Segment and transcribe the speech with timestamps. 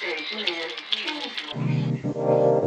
[0.00, 2.57] 对今年确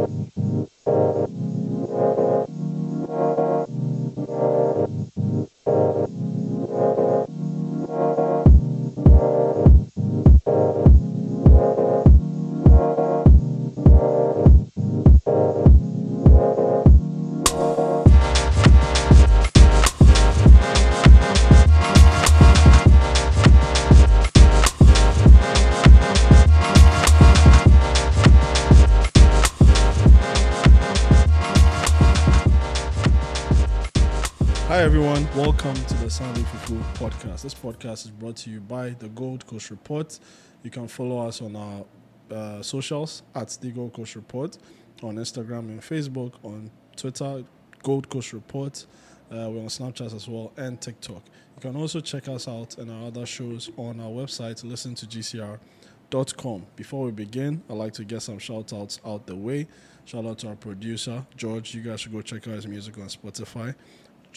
[35.36, 37.44] welcome to the Sunday Fufu podcast.
[37.44, 40.20] This podcast is brought to you by the Gold Coast Report.
[40.62, 41.86] You can follow us on our
[42.30, 44.58] uh, socials at the Gold Coast Report
[45.02, 47.46] on Instagram and Facebook, on Twitter,
[47.82, 48.86] Gold Coast Report.
[49.32, 51.24] Uh, we're on Snapchat as well and TikTok.
[51.56, 55.06] You can also check us out and our other shows on our website, listen to
[55.06, 56.66] GCR.com.
[56.76, 59.68] Before we begin, I'd like to get some shout outs out the way.
[60.04, 61.74] Shout out to our producer, George.
[61.74, 63.76] You guys should go check out his music on Spotify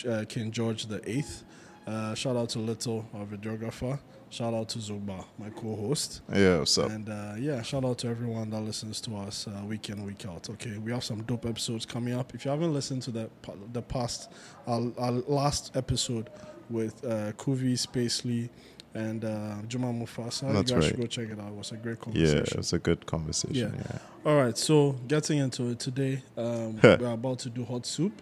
[0.06, 1.44] uh, King George the Eighth.
[1.86, 3.98] Uh, shout out to Little, our videographer.
[4.30, 6.22] Shout out to Zuba, my co-host.
[6.34, 6.90] Yeah, what's up?
[6.90, 10.26] And uh, yeah, shout out to everyone that listens to us uh, week in, week
[10.26, 10.50] out.
[10.50, 12.34] Okay, we have some dope episodes coming up.
[12.34, 13.30] If you haven't listened to the
[13.72, 14.32] the past,
[14.66, 16.30] our, our last episode
[16.68, 18.48] with uh, Kuvi Spacely
[18.94, 20.84] and uh, Juma Mufasa, That's you guys right.
[20.84, 21.48] should go check it out.
[21.48, 22.28] It was a great conversation.
[22.28, 22.58] Yeah, conversation.
[22.58, 23.74] it's a good conversation.
[23.76, 23.84] Yeah.
[23.92, 24.30] Yeah.
[24.30, 28.20] All right, so getting into it today, um, we're about to do hot soup.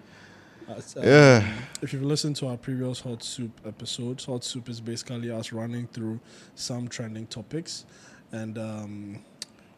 [0.69, 1.53] As, um, Yeah.
[1.83, 5.87] If you've listened to our previous hot soup episodes, hot soup is basically us running
[5.89, 6.21] through
[6.55, 7.85] some trending topics,
[8.31, 9.19] and um,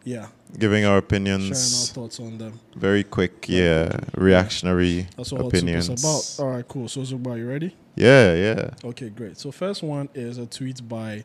[0.05, 2.61] yeah, Giving our opinions, sharing our thoughts on them.
[2.77, 5.89] very quick, yeah, reactionary That's what opinions.
[5.89, 6.45] hot soup is about.
[6.47, 6.89] All right, cool.
[6.89, 7.75] So Zuba, you ready?
[7.97, 8.71] Yeah, yeah.
[8.85, 9.39] Okay, great.
[9.39, 11.25] So first one is a tweet by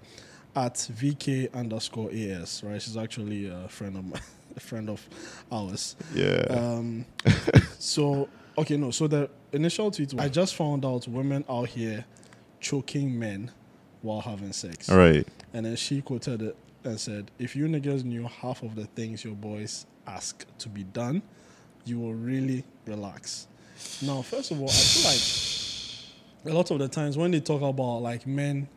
[0.55, 2.63] at VK underscore AS.
[2.63, 4.19] Right, she's actually a friend of my,
[4.55, 5.05] a friend of
[5.51, 5.95] ours.
[6.15, 6.45] Yeah.
[6.49, 7.05] Um,
[7.79, 8.91] so okay, no.
[8.91, 12.05] So the initial tweet, was, I just found out women out here
[12.59, 13.51] choking men
[14.01, 15.27] while having sex, All right.
[15.53, 19.23] and then she quoted it and said, "If you niggas knew half of the things
[19.23, 21.21] your boys ask to be done,
[21.85, 23.47] you will really relax."
[24.01, 27.61] Now, first of all, I feel like a lot of the times when they talk
[27.61, 28.67] about like men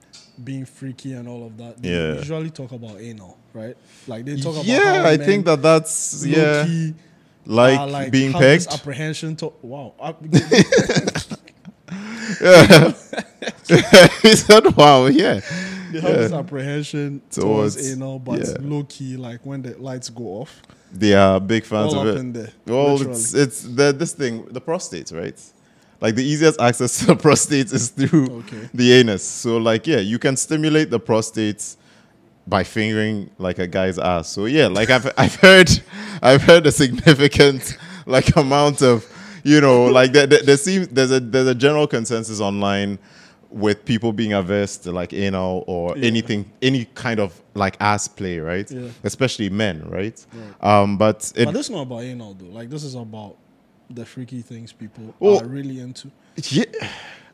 [0.43, 2.15] being freaky and all of that, they Yeah.
[2.15, 3.77] usually talk about anal, right?
[4.07, 6.95] Like they talk about Yeah, I think that that's yeah, low-key
[7.47, 8.69] like, uh, are, being pegged.
[8.73, 9.95] apprehension to wow.
[12.41, 12.93] Yeah.
[14.23, 15.41] he said, "Wow, yeah,
[15.93, 18.55] they have this apprehension towards, Towards- anal, but yeah.
[18.61, 22.49] low key, like when the lights go off, they are big fans of it." there.
[22.67, 23.13] Well, literally.
[23.13, 25.39] it's it's the this thing, the prostate, right?
[26.01, 28.69] Like the easiest access to the prostate is through Okay.
[28.75, 29.23] the anus.
[29.23, 31.77] So like yeah, you can stimulate the prostate
[32.47, 34.29] by fingering like a guy's ass.
[34.29, 35.71] So yeah, like I've I've heard
[36.23, 37.77] I've heard a significant
[38.07, 39.07] like amount of
[39.45, 42.99] you know like there, there, there seems there's a there's a general consensus online
[43.51, 46.07] with people being averse to like anal or Yeah.
[46.07, 48.71] anything any kind of like ass play, right?
[48.71, 48.89] Yeah.
[49.05, 50.25] Especially men, right?
[50.63, 52.47] Um, but it but this is not about anal though.
[52.47, 53.37] Like this is about
[53.91, 56.11] the freaky things people Well- are really into.
[56.49, 56.65] Yeah,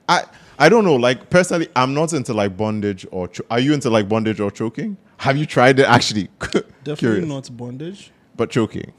[0.09, 0.25] I
[0.59, 0.97] I don't know.
[0.97, 3.29] Like personally, I'm not into like bondage or.
[3.29, 4.97] Cho- are you into like bondage or choking?
[5.19, 6.29] Have you tried it actually?
[6.41, 7.27] Definitely Curious.
[7.29, 8.11] not bondage.
[8.37, 8.93] But choking.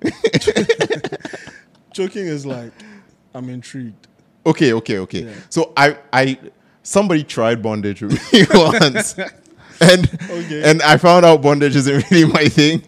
[1.92, 2.72] Choking is like
[3.34, 4.08] I'm intrigued.
[4.46, 5.24] Okay, okay, okay.
[5.24, 5.32] Yeah.
[5.48, 6.38] So I I
[6.82, 9.16] somebody tried bondage with me once,
[9.80, 10.62] and Okay.
[10.70, 12.82] and I found out bondage isn't really my thing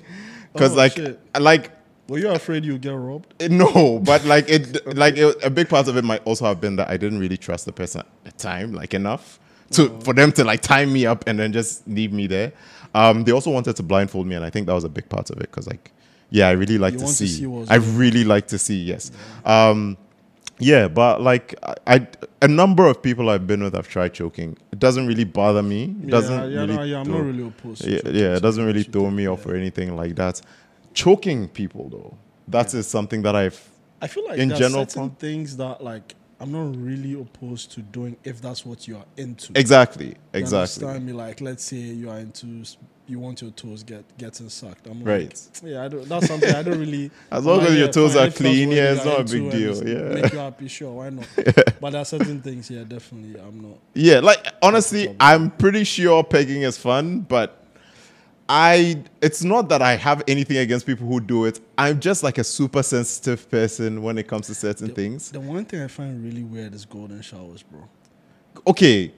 [0.52, 1.20] because Oh, like shit.
[1.38, 1.70] like
[2.08, 3.34] Were you afraid you get robbed?
[3.42, 6.60] Eh, No, but like it, like it, a big part of it might also have
[6.60, 9.38] been that I didn't really trust the person at the time, like enough
[9.72, 12.52] to for them to like tie me up and then just leave me there.
[12.94, 15.28] Um, they also wanted to blindfold me, and I think that was a big part
[15.30, 15.92] of it because, like,
[16.30, 17.44] yeah, I really like to want to see.
[17.44, 18.80] see I really like to see.
[18.80, 19.12] Yes.
[19.44, 19.98] Um,
[20.58, 22.06] yeah, but like I, I,
[22.40, 24.56] a number of people I've been with I've tried choking.
[24.72, 25.94] It doesn't really bother me.
[26.02, 26.98] It doesn't yeah, yeah, really no, yeah.
[27.00, 27.82] I'm throw- not really opposed.
[27.82, 29.52] To yeah, yeah, it doesn't really throw me off yeah.
[29.52, 30.40] or anything like that.
[30.96, 32.16] Choking people though,
[32.48, 33.68] that is something that I've
[34.00, 37.80] I feel like in general certain from- things that like I'm not really opposed to
[37.80, 39.52] doing if that's what you are into.
[39.54, 40.58] exactly, You exactly.
[40.86, 41.12] understand me?
[41.14, 42.62] Like, let's say you are into,
[43.06, 44.86] you want your toes get getting sucked.
[44.86, 45.32] I'm Right.
[45.62, 47.10] like, yeah, I don't, that's something I don't really.
[47.32, 50.20] As long as your toes are clean, yeah, it's not a big deal, yeah.
[50.20, 51.26] Make you happy, sure, why not?
[51.80, 53.78] but there are certain things, yeah, definitely, I'm not.
[53.94, 55.16] Yeah, like honestly.
[55.18, 57.62] I'm pretty sure pegging is fun, but
[58.48, 61.60] I it's not that I have anything against people who do it.
[61.76, 65.30] I'm just like a super sensitive person when it comes to certain things.
[65.32, 67.88] The one thing I find really weird is golden showers, bro.
[68.66, 69.12] Okay.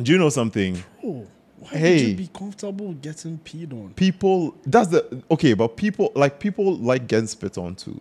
[0.00, 0.82] Do you know something?
[1.04, 1.26] Oh,
[1.58, 3.92] Why would you be comfortable getting peed on?
[3.94, 8.00] people that's the okay, but people like people like getting spit on too.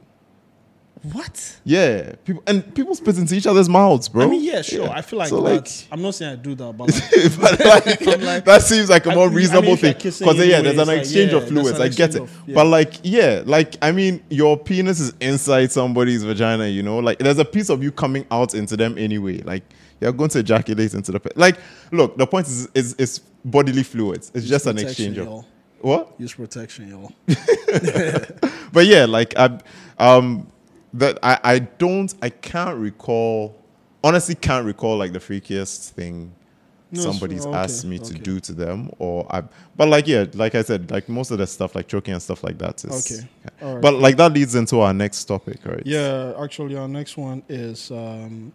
[1.04, 1.60] What?
[1.64, 4.26] Yeah, people and people spit into each other's mouths, bro.
[4.26, 4.90] I mean, yeah, sure.
[4.90, 5.88] I feel like So, that's.
[5.92, 9.12] I'm not saying I do that, but like, but like, like- that seems like a
[9.12, 11.48] more I mean, reasonable if you're thing because yeah, there's an like, exchange yeah, of
[11.48, 11.80] fluids.
[11.80, 12.56] I get it, of- yeah.
[12.56, 16.68] but like, yeah, like I mean, your penis is inside somebody's vagina.
[16.68, 19.38] You know, like there's a piece of you coming out into them anyway.
[19.40, 19.64] Like
[20.02, 21.20] you're going to ejaculate into the.
[21.20, 21.58] Pe- like,
[21.92, 24.32] look, the point is, is, is bodily fluids.
[24.34, 25.46] It's just an exchange of y'all.
[25.82, 26.14] what.
[26.20, 27.12] Use protection, y'all.
[28.74, 29.60] but yeah, like I,
[30.00, 30.48] um,
[30.98, 33.56] that I, I don't, I can't recall.
[34.04, 36.32] Honestly, can't recall like the freakiest thing
[36.92, 39.44] No, somebody's so- okay, asked me to do to them, or I.
[39.76, 42.44] But like yeah, like I said, like most of the stuff, like choking and stuff
[42.44, 43.12] like that is.
[43.12, 43.28] Okay.
[43.62, 43.82] All right.
[43.82, 45.84] But like that leads into our next topic, right?
[45.86, 48.54] Yeah, actually, our next one is um,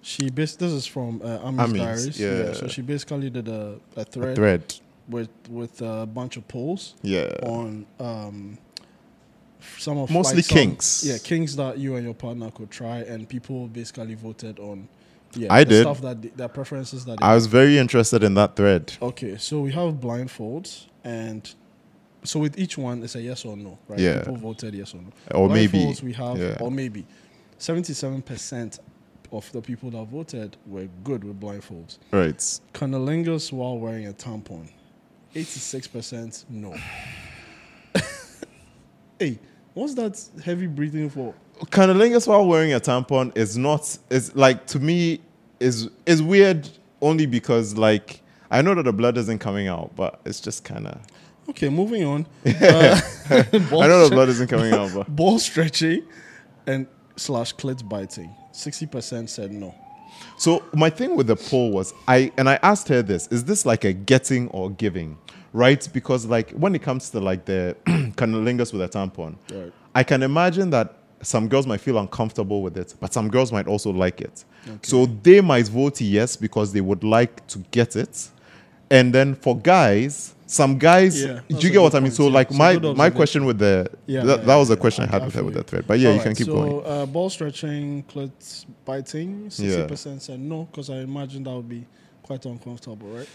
[0.00, 0.30] she.
[0.30, 2.20] Bas- this is from uh, Ami's Ami's, Diaries.
[2.20, 2.52] yeah.
[2.54, 4.74] So she basically did a, a thread, Thread.
[5.08, 7.30] with with a bunch of polls Yeah.
[7.42, 8.56] on um,
[9.78, 13.28] some of Mostly like, some- Yeah, kinks that you and your partner could try, and
[13.28, 14.88] people basically voted on.
[15.36, 15.82] Yeah, I did.
[15.82, 17.18] stuff that they- their preferences that.
[17.18, 18.92] They I was very interested in that thread.
[19.02, 21.52] Okay, so we have blindfolds, and
[22.22, 23.98] so with each one, it's a yes or no, right?
[23.98, 24.18] Yeah.
[24.20, 25.10] People voted yes or no.
[25.38, 26.56] Or maybe, Blindfolds we have, yeah.
[26.60, 27.04] or maybe,
[27.58, 28.78] seventy-seven percent
[29.32, 31.98] of the people that voted were good with blindfolds.
[32.12, 32.38] Right.
[32.72, 34.68] Cunnilingus while wearing a tampon,
[35.34, 36.76] eighty-six percent no.
[39.18, 39.38] hey,
[39.74, 41.34] what's that heavy breathing for?
[41.66, 45.20] Cunnilingus while wearing a tampon is not is like to me
[45.60, 46.68] is is weird
[47.00, 50.86] only because like I know that the blood isn't coming out, but it's just kind
[50.86, 51.00] of
[51.48, 52.26] Okay, moving on.
[52.46, 53.00] Uh,
[53.30, 53.42] I
[53.88, 56.02] know the blood isn't coming out, but ball stretching
[56.66, 56.86] and
[57.16, 58.34] slash clit biting.
[58.52, 59.74] Sixty percent said no.
[60.36, 63.64] So my thing with the poll was I and I asked her this: Is this
[63.64, 65.16] like a getting or giving?
[65.52, 65.88] Right?
[65.92, 69.72] Because like when it comes to like the cunnilingus with a tampon, Right.
[69.94, 73.66] I can imagine that some girls might feel uncomfortable with it, but some girls might
[73.66, 74.44] also like it.
[74.82, 78.28] So they might vote yes because they would like to get it.
[78.90, 82.08] And then for guys, some guys, Yeah, do you get what I mean?
[82.10, 82.34] point, So yeah.
[82.34, 85.04] like a my my question with the Yeah, that, yeah, that was the yeah, question
[85.04, 85.84] I, I- had with her with the thread.
[85.86, 86.86] But yeah, you Alright, can keep so, going.
[86.86, 91.86] Uh, ball stretching, clit biting, sixty percent said no because I imagine that would be
[92.24, 93.28] quite uncomfortable, right?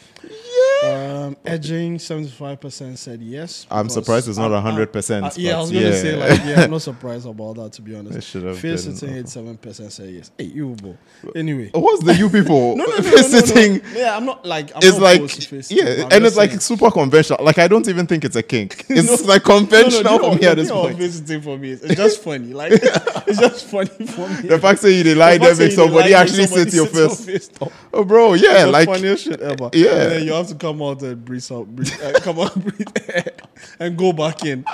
[0.83, 1.25] Yeah.
[1.27, 3.67] Um, edging, seventy-five percent said yes.
[3.69, 5.91] I'm surprised it's not I'm- I'm- 100%, uh, yeah, I was gonna yeah.
[5.93, 8.17] say like, yeah, I'm not surprised about that to be honest.
[8.17, 10.31] It should have Fear been, sitting, eighty-seven percent said yes.
[10.37, 10.97] Hey, you bro.
[11.35, 11.69] Anyway.
[11.73, 13.73] What's the you people No, no, no, no, no, sitting?
[13.77, 13.99] no.
[13.99, 14.71] Yeah, I'm not like.
[14.71, 17.43] I'm It's not like to yeah, I'm and it's just like super conventional.
[17.45, 18.85] Like I don't even think it's a kink.
[18.89, 20.97] It's like No, no, conventional do you for me at this do you know point.
[20.97, 22.53] Visiting for me, it's just funny.
[22.53, 24.47] Like it's just funny for me.
[24.49, 27.49] The fact that you did lie The there makes somebody actually somebody sit your sits
[27.49, 27.49] face.
[27.93, 29.69] Oh, bro, yeah, It's the like funniest shit ever.
[29.73, 29.89] Yeah.
[29.89, 32.87] And then you have to come out and breathe out, breathe, uh, come out, breathe,
[33.79, 34.65] and go back in.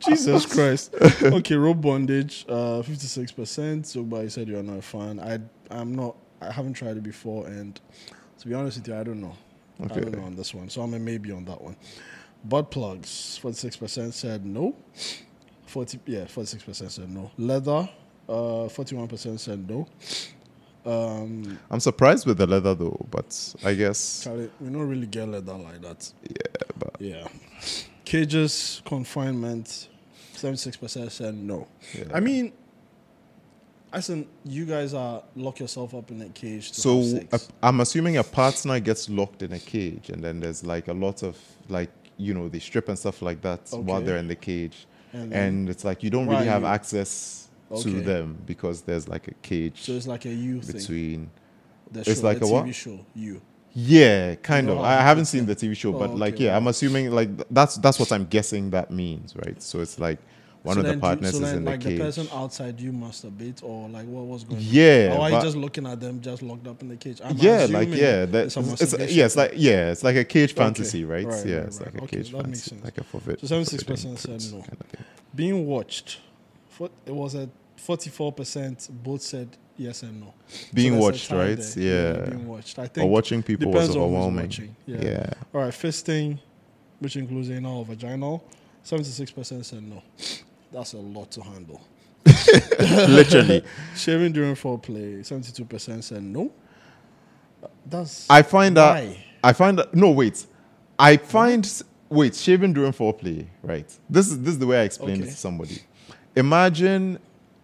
[0.00, 0.94] Jesus Christ.
[1.22, 3.86] Okay, rope bondage, uh, fifty-six percent.
[3.86, 5.20] So, but you said you're not a fan.
[5.20, 5.40] I,
[5.70, 6.16] I'm not.
[6.40, 7.80] I haven't tried it before, and
[8.38, 9.36] to be honest with you, I don't know.
[9.82, 10.68] I don't know on this one.
[10.68, 11.76] So I'm a maybe on that one.
[12.44, 14.76] Butt plugs, forty-six percent said no.
[15.66, 17.30] Forty, yeah, forty-six percent said no.
[17.36, 17.88] Leather,
[18.28, 19.88] uh, forty-one percent said no.
[20.88, 25.28] Um, I'm surprised with the leather though, but I guess Charlie, we don't really get
[25.28, 26.10] leather like that.
[26.22, 27.28] yeah, but Yeah.
[28.04, 29.88] Cages, confinement,
[30.34, 31.66] 76% said no.
[31.94, 32.04] Yeah.
[32.14, 32.54] I mean,
[33.92, 37.48] I said you guys are lock yourself up in a cage to so sex.
[37.62, 41.22] I'm assuming a partner gets locked in a cage, and then there's like a lot
[41.22, 41.36] of
[41.68, 45.32] like you know they strip and stuff like that while they're in the cage, And
[45.32, 47.82] and, it's like you don't really have access Okay.
[47.82, 50.76] to them because there's like a cage so it's like a you thing.
[50.76, 51.30] between.
[51.92, 52.74] The it's show, like the a TV what?
[52.74, 53.40] show, you.
[53.74, 54.80] Yeah, kind You of.
[54.80, 57.76] I haven't seen the TV show, Oh, but like, okay, yeah, I'm assuming like that's
[57.76, 59.60] that's what I'm guessing that means, right?
[59.62, 60.18] So it's like
[60.62, 61.98] one so of the partners so is then, in the like cage.
[61.98, 64.64] the person outside you masturbate or like what was going on?
[64.64, 67.20] Yeah, Or are you just looking at them just locked up in the cage?
[67.24, 70.16] I'm yeah, like yeah, that, it's a it's, it's yeah, it's like yeah, it's like
[70.16, 70.64] a cage Okay.
[70.64, 71.24] fantasy, right?
[71.26, 71.86] Right, yeah, right, it's right.
[71.86, 72.84] like a Okay, cage that makes fantasy, sense.
[72.84, 73.40] like a forbid.
[73.40, 74.62] So 76% forbidden said fruits no.
[74.62, 74.86] kind of
[75.34, 76.20] being watched.
[77.06, 80.34] It was at 44% both said yes and no.
[80.74, 81.58] Being a watched, right?
[81.58, 82.16] there.
[82.18, 82.30] Yeah.
[82.30, 82.78] Being watched.
[82.78, 84.76] I think Or watching people was depends on who's overwhelming.
[84.86, 85.00] Yeah.
[85.00, 85.30] Yeah.
[85.54, 86.38] All right, fisting,
[86.98, 88.42] which includes anal or vaginal,
[88.84, 90.02] 76% said no.
[90.72, 91.80] That's a lot to handle.
[93.08, 93.64] literally.
[93.96, 96.52] Shaving during foreplay, 72% said no.
[97.86, 98.28] That's.
[98.30, 100.44] I find that I find that no wait,
[100.98, 103.90] I find wait shaving during foreplay, right?
[104.10, 105.28] This is this is the way I explained Okay.
[105.28, 105.78] it to somebody.
[106.36, 107.18] Imagine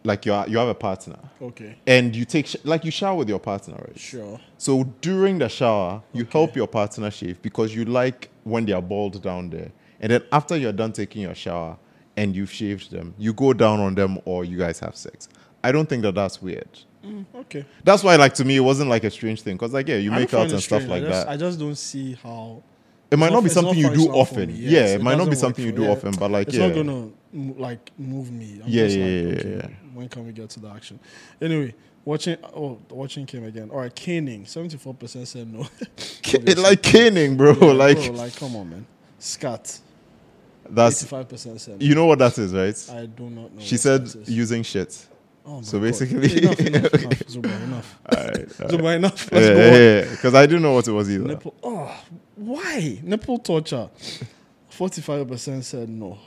[0.07, 1.77] like you are, you have a partner Okay.
[1.87, 3.99] and you take sh- like you shower with your partner, right?
[3.99, 4.39] Sure.
[4.59, 8.83] So during the shower, you help your partner shave because you like when they are
[8.83, 9.71] bald down there.
[10.01, 11.79] And then after you're done taking your shower
[12.17, 15.29] and you've shaved them, you go down on them or you guys have sex.
[15.63, 16.69] I don't think that that's weird.
[17.03, 17.65] Mm, okay.
[17.83, 20.13] That's why, like to me, it wasn't like a strange thing because, like, yeah, you
[20.13, 21.29] I make out it and stuff like I just, that.
[21.33, 22.63] I just don't see how.
[23.11, 24.49] it might it's not be something you do not often.
[24.49, 24.55] me.
[24.55, 25.91] Yeah, Yes, it might not be something you do yeah.
[25.91, 26.75] often, but like, it's yeah, not
[27.35, 28.61] like move me.
[28.63, 29.77] I'm Yeah, just yeah, like, yeah, okay, yeah.
[29.93, 30.99] When can we get to the action?
[31.41, 31.75] Anyway,
[32.05, 32.37] watching.
[32.55, 33.71] Oh, watching came again.
[33.71, 34.47] All right, caning.
[34.47, 35.67] Seventy four percent said no.
[35.99, 37.53] it like caning, bro.
[37.61, 38.87] Yeah, like bro, like come on, man.
[39.19, 39.79] Scat.
[40.71, 41.81] that's five percent said.
[41.81, 41.87] no.
[41.87, 42.97] you know what that is, right?
[42.97, 43.61] I do not know.
[43.61, 45.07] She said using shit.
[45.47, 45.85] Oh so God.
[45.85, 47.23] basically- enough, enough, enough.
[47.29, 47.99] Zuba, enough.
[48.07, 48.71] All right, all right.
[48.71, 49.29] Zuba, enough.
[49.31, 49.73] Yeah, Let's go on.
[49.75, 51.25] yeah, because I didn't know what it was either.
[51.25, 51.55] Nipple.
[51.63, 52.03] Oh,
[52.37, 53.91] why nipple torture?
[54.71, 56.19] Forty-five percent said no.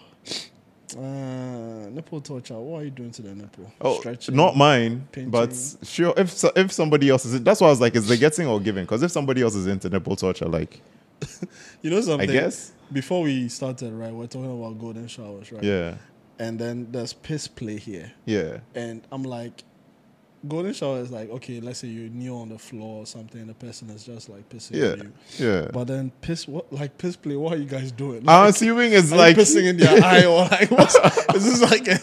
[0.95, 2.53] Uh, nipple torture.
[2.59, 3.71] What are you doing to the nipple?
[3.81, 4.35] Oh, Stretching?
[4.35, 5.31] not mine, pinching.
[5.31, 5.53] but
[5.83, 6.13] sure.
[6.15, 8.59] If so, if somebody else is, that's why I was like, is they getting or
[8.59, 8.85] giving?
[8.85, 10.79] Because if somebody else is into nipple torture, like,
[11.81, 12.29] You know something?
[12.29, 15.63] I guess, Before we started, right, we're talking about golden showers, right?
[15.63, 15.95] yeah,
[16.39, 19.63] And then there's piss play here, yeah, and I'm like,
[20.47, 23.49] golden shower is like, okay, let's say you kneel on the floor or something, and
[23.49, 25.13] the person is just like pissing yeah, you.
[25.37, 25.67] yeah.
[25.71, 27.35] But then piss, what like piss play?
[27.35, 28.19] What are you guys doing?
[28.19, 30.95] I'm Like, assuming it's like pissing in their eye or like what's
[31.35, 31.87] is this like?
[31.87, 31.99] A,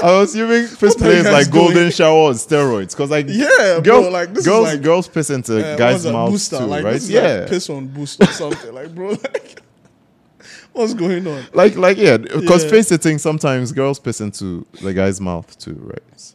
[0.04, 1.90] I'm assuming piss play is like golden doing?
[1.90, 2.90] shower on steroids.
[2.90, 6.06] Because like Yeah, bro, girls, like, this is girls, like- girls piss into uh, guys'
[6.06, 7.02] mouths booster, too, like, right?
[7.02, 9.62] Yeah, like piss on boost or something, like bro, like
[10.72, 11.44] what's going on?
[11.52, 12.70] like like yeah, because Yeah.
[12.70, 16.34] face sitting sometimes girls piss into the guy's mouth too, right?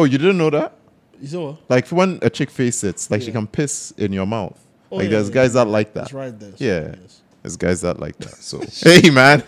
[0.00, 0.72] Oh, you didn't know that?
[1.20, 1.58] You saw what?
[1.68, 4.58] Like when a chick face sits, like she can piss in your mouth.
[4.90, 5.64] Oh, like yeah, there's yeah, guys yeah.
[5.64, 6.00] that like that.
[6.00, 6.52] That's right there.
[6.56, 6.96] Yeah.
[7.02, 7.20] Yes.
[7.42, 8.34] There's guys that like that.
[8.36, 9.44] So hey man,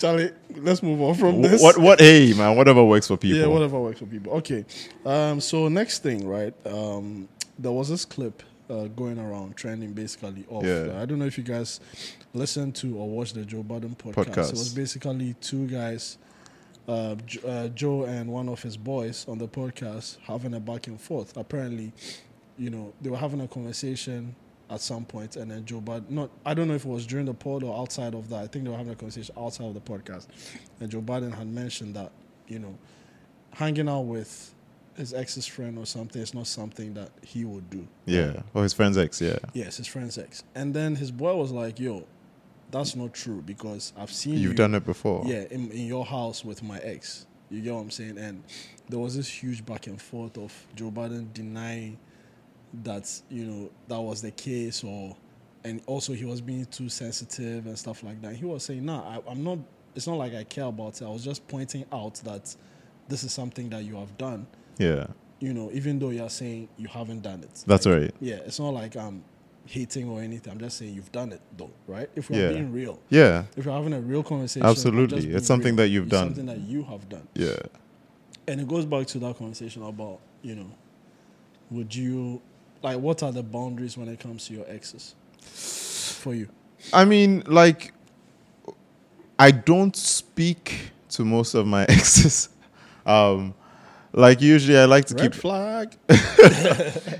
[0.00, 1.62] Charlie, let's move on from this.
[1.62, 3.38] what what hey man, whatever works for people.
[3.38, 4.32] Yeah, whatever works for people.
[4.34, 4.64] Okay.
[5.06, 6.54] Um, so next thing, right?
[6.66, 7.28] Um,
[7.60, 10.64] there was this clip uh, going around trending basically of.
[10.64, 11.00] Yeah.
[11.00, 11.78] I don't know if you guys
[12.34, 14.14] listened to or watched the Joe Budden podcast.
[14.14, 14.48] Podcast.
[14.48, 16.18] It was basically two guys,
[16.88, 20.86] uh, J- uh, Joe and one of his boys on the podcast having a back
[20.86, 21.36] and forth.
[21.36, 21.92] Apparently,
[22.58, 24.34] you know, they were having a conversation
[24.70, 27.26] at some point, and then Joe Budden, not, I don't know if it was during
[27.26, 28.42] the pod or outside of that.
[28.42, 30.26] I think they were having a conversation outside of the podcast,
[30.80, 32.10] and Joe Budden had mentioned that,
[32.48, 32.76] you know,
[33.52, 34.54] hanging out with
[34.96, 37.86] his ex's friend or something is not something that he would do.
[38.04, 38.42] Yeah.
[38.54, 39.38] Or his friend's ex, yeah.
[39.54, 40.42] Yes, his friend's ex.
[40.54, 42.04] And then his boy was like, "Yo,
[42.72, 45.22] that's not true because I've seen You've you, done it before.
[45.26, 47.26] yeah, in, in your house with my ex.
[47.50, 48.18] You get what I'm saying?
[48.18, 48.42] And
[48.88, 51.98] there was this huge back and forth of Joe Budden denying
[52.82, 55.14] that you know that was the case, or
[55.64, 58.34] and also he was being too sensitive and stuff like that.
[58.34, 59.58] He was saying, "Nah, I, I'm not.
[59.94, 61.04] It's not like I care about it.
[61.04, 62.56] I was just pointing out that
[63.08, 64.46] this is something that you have done.
[64.78, 65.08] Yeah.
[65.38, 67.64] You know, even though you're saying you haven't done it.
[67.66, 68.14] That's Like, right.
[68.20, 69.22] Yeah, it's not like I'm
[69.66, 70.52] hating or anything.
[70.52, 72.08] I'm just saying you've done it though, right?
[72.16, 72.48] If we're Yeah.
[72.52, 73.44] being real, Yeah.
[73.56, 75.28] if you're having a real conversation, Absolutely.
[75.30, 75.84] It's something real.
[75.84, 76.28] that you've It's done.
[76.28, 77.56] something that you have done, Yeah.
[78.48, 80.70] and it goes back to that conversation about you know,
[81.70, 82.40] would you
[82.82, 86.48] like what are the boundaries when it comes to your exes for you?
[86.92, 87.92] I mean, like,
[89.38, 92.48] I don't speak to most of my exes.
[93.06, 93.54] Um,
[94.12, 95.40] like usually, I like to Red keep.
[95.40, 95.96] flag.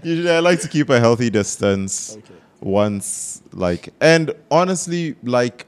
[0.02, 2.16] Usually, I like to keep a healthy distance.
[2.16, 2.34] Okay.
[2.60, 5.66] Once, like, and honestly, like,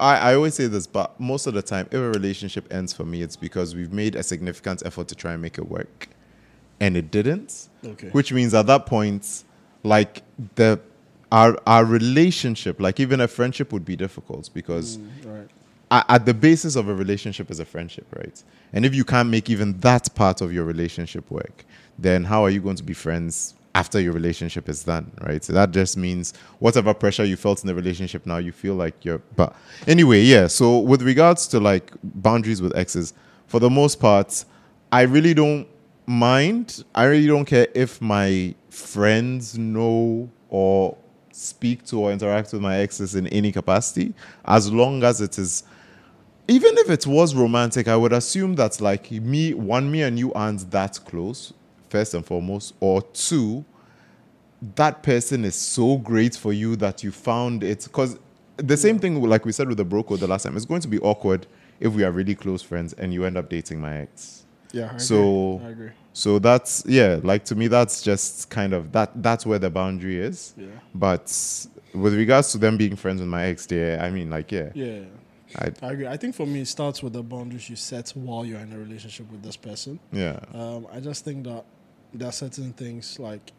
[0.00, 3.04] I, I always say this, but most of the time, if a relationship ends for
[3.04, 6.08] me, it's because we've made a significant effort to try and make it work,
[6.80, 7.68] and it didn't.
[7.84, 8.08] Okay.
[8.10, 9.44] Which means at that point,
[9.82, 10.22] like
[10.54, 10.80] the
[11.30, 15.50] our our relationship, like even a friendship, would be difficult because Mm, right.
[15.90, 18.42] At the basis of a relationship is a friendship, right?
[18.72, 21.64] And if you can't make even that part of your relationship work,
[21.98, 25.42] then how are you going to be friends after your relationship is done, right?
[25.42, 29.04] So that just means whatever pressure you felt in the relationship now, you feel like
[29.04, 29.18] you're.
[29.36, 29.54] But
[29.86, 30.46] anyway, yeah.
[30.46, 33.14] So with regards to like boundaries with exes,
[33.46, 34.44] for the most part,
[34.92, 35.66] I really don't
[36.06, 36.84] mind.
[36.94, 40.96] I really don't care if my friends know or
[41.32, 44.14] speak to or interact with my exes in any capacity,
[44.44, 45.64] as long as it is
[46.48, 50.32] even if it was romantic, I would assume that like me, one, me and you
[50.34, 51.52] aren't that close,
[51.88, 53.64] first and foremost, or two,
[54.76, 58.18] that person is so great for you that you found it because
[58.56, 60.88] the same thing like we said with the broker the last time, it's going to
[60.88, 61.46] be awkward
[61.80, 64.44] if we are really close friends and you end up dating my ex.
[64.72, 64.90] Yeah.
[64.94, 65.66] I So- agree.
[65.66, 65.90] I agree.
[66.16, 70.16] So that's yeah, like to me that's just kind of that that's where the boundary
[70.16, 70.54] is.
[70.56, 70.66] Yeah.
[70.94, 71.24] But
[71.92, 74.70] with regards to them being friends with my ex, yeah, I mean like yeah.
[74.74, 75.00] Yeah.
[75.56, 76.06] I, I agree.
[76.06, 78.78] I think for me, it starts with the boundaries you set while you're in a
[78.78, 79.98] relationship with this person.
[80.12, 80.38] yeah.
[80.54, 81.64] Um, I just think that
[82.12, 83.52] there are certain things like,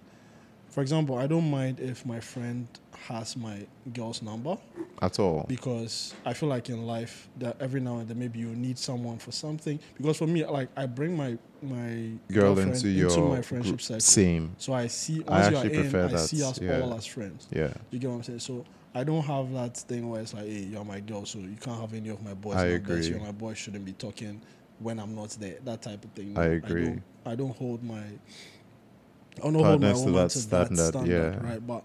[0.69, 2.67] for example, I don't mind if my friend
[3.07, 4.57] has my girl's number
[5.01, 5.45] At all.
[5.47, 9.17] because I feel like in life that every now and then maybe you need someone
[9.17, 9.79] for something.
[9.95, 13.81] Because for me, like I bring my my Girl girlfriend into your my friendship group.
[13.81, 13.99] circle.
[14.01, 14.55] Same.
[14.57, 16.81] So I see I once you are in, I that, see us yeah.
[16.81, 17.47] all as friends.
[17.51, 17.73] Yeah.
[17.91, 18.39] You get what I'm saying?
[18.39, 21.57] So I don't have that thing where it's like, hey, you're my girl, so you
[21.59, 22.55] can't have any of my boys.
[22.55, 23.05] I agree.
[23.05, 24.41] You're my boy, shouldn't be talking
[24.79, 25.57] when I'm not there.
[25.65, 26.37] That type of thing.
[26.37, 26.85] I No, agree.
[26.85, 27.99] don't, I don't hold my.
[27.99, 31.49] I don't hold my Partners to woman that to standard, that standard, yeah.
[31.49, 31.67] right?
[31.67, 31.83] But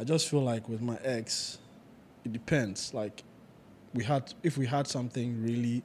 [0.00, 1.58] I just feel like with my ex,
[2.24, 2.92] it depends.
[2.92, 3.22] Like
[3.94, 5.82] we had, if we had something really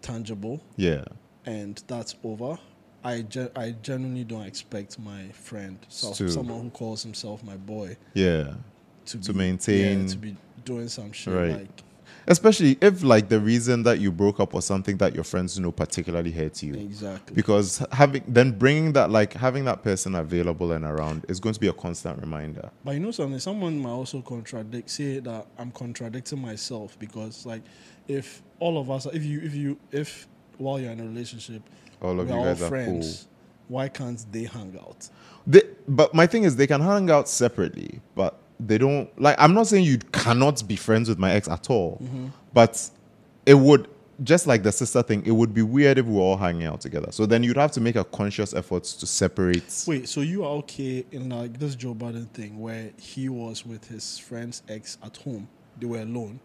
[0.00, 1.04] tangible Yeah.
[1.44, 2.58] and that's over.
[3.04, 7.96] I, ge- I genuinely don't expect my friend, so, someone who calls himself my boy,
[8.14, 8.54] Yeah.
[9.06, 11.52] To, To be, maintain- yeah, to be doing some shit Right.
[11.60, 11.82] like
[12.28, 15.70] Especially if like the reason that you broke up was something that your friends know
[15.70, 16.74] particularly hurts you.
[16.74, 21.52] exactly Because having then bringing that like having that person available and around is going
[21.54, 22.68] to be a constant reminder.
[22.84, 27.62] but you know something someone might also contradict say that i'm contradicting myself because like
[28.08, 30.26] if all of us if you if you if
[30.58, 31.62] while you're in a relationship
[32.02, 33.28] All of you all guys are friends
[33.68, 35.08] why can't they hang out
[35.46, 39.54] They, but my thing is they can hang out separately, but they don't like I'm
[39.54, 41.98] not saying you cannot be friends with my ex at all.
[42.02, 42.26] Mm-hmm.
[42.54, 42.90] But
[43.44, 43.88] it would
[44.24, 46.80] just like the sister thing, it would be weird if we were all hanging out
[46.80, 47.08] together.
[47.12, 49.84] So then you'd have to make a conscious effort to separate.
[49.86, 53.86] wait so you are okay in like this joe budden thing where he was with
[53.88, 55.46] his friend's ex at home
[55.78, 56.40] they were alone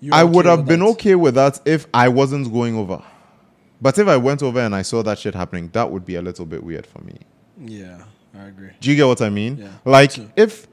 [0.00, 0.86] you I okay would have been that?
[0.92, 3.02] okay with that if I wasn't going over.
[3.82, 6.22] But if I went over and I saw that shit happening, that would be a
[6.22, 7.18] little bit weird for me.
[7.58, 9.58] yeah i agree Do you get what I mean?
[9.58, 10.66] Yeah, Like if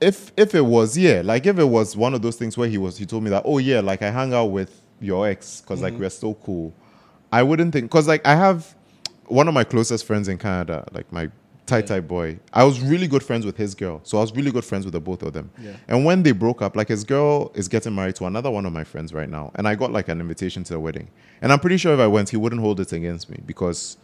[0.00, 2.78] if if it was yeah, like if it was one of those things where he
[2.78, 5.78] was he told me that oh yeah, like I hang out with your ex because
[5.80, 5.84] Mm-hmm.
[5.84, 6.72] like we're so cool.
[7.32, 8.74] I wouldn't think because like I have
[9.26, 11.30] one of my closest friends in Canada, like my
[11.66, 12.38] tight tight boy.
[12.52, 14.92] I was really good friends with his girl, so I was really good friends with
[14.92, 15.50] the both of them.
[15.62, 15.76] Yeah.
[15.86, 18.72] And when they broke up, like his girl is getting married to another one of
[18.72, 21.08] my friends right now, and I got like an invitation to the wedding.
[21.40, 23.96] And I'm pretty sure if I went, he wouldn't hold it against me because,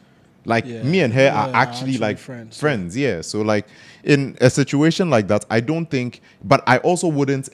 [0.46, 0.82] like, Yeah.
[0.82, 2.96] me and her Yeah, are actually, actually like friends, friends.
[2.96, 3.20] Yeah.
[3.20, 3.66] So like,
[4.04, 6.20] in a situation like that, I don't think.
[6.42, 7.48] But I also wouldn't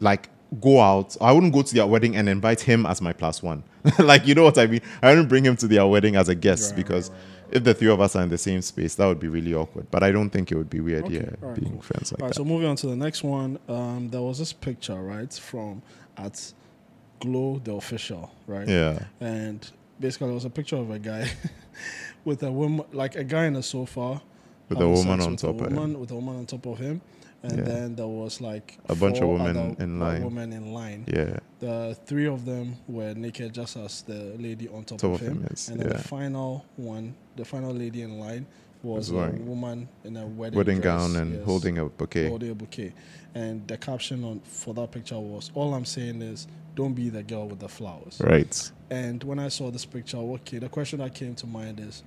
[0.00, 0.28] like
[0.60, 1.16] go out.
[1.20, 3.62] I wouldn't go to their wedding and invite him as my plus one.
[3.98, 4.80] like, you know what I mean?
[5.02, 7.08] I wouldn't bring him to their wedding as a guest Right, because.
[7.10, 9.28] right, right, If the three of us are in the same space, that would be
[9.28, 9.86] really awkward.
[9.90, 11.82] But I don't think it would be weird, Okay, yeah, being cool.
[11.82, 12.36] friends like All right, that.
[12.36, 13.58] so moving on to the next one.
[13.68, 15.82] Um, there was this picture, right, from
[16.16, 16.52] at
[17.20, 18.66] Glow the official, right?
[18.66, 18.98] yeah.
[19.20, 19.60] And
[20.00, 21.28] basically, it was a picture of a guy
[22.24, 24.20] with a woman, like a guy in a sofa,
[24.68, 26.00] With a woman on with top a of him.
[26.00, 27.00] with a woman on top of him,
[27.42, 27.64] and Yeah.
[27.64, 30.24] then there was like A bunch of women other, in line.
[30.24, 31.04] Women in line.
[31.06, 31.38] Yeah.
[31.60, 35.26] The three of them were naked, just as the lady on top, Top of of
[35.28, 35.38] him.
[35.42, 35.96] him is, and then yeah.
[35.96, 38.46] the final one, the final lady in line,
[38.84, 42.28] was Was a woman in a wedding, Wedding dress, gown and yes, holding a bouquet.
[42.28, 42.92] holding a bouquet.
[43.32, 47.22] And the caption on for that picture was, "All I'm saying is, don't be the
[47.22, 48.70] girl with the flowers." Right.
[48.90, 52.02] And when I saw this picture, okay, the question that came to mind is,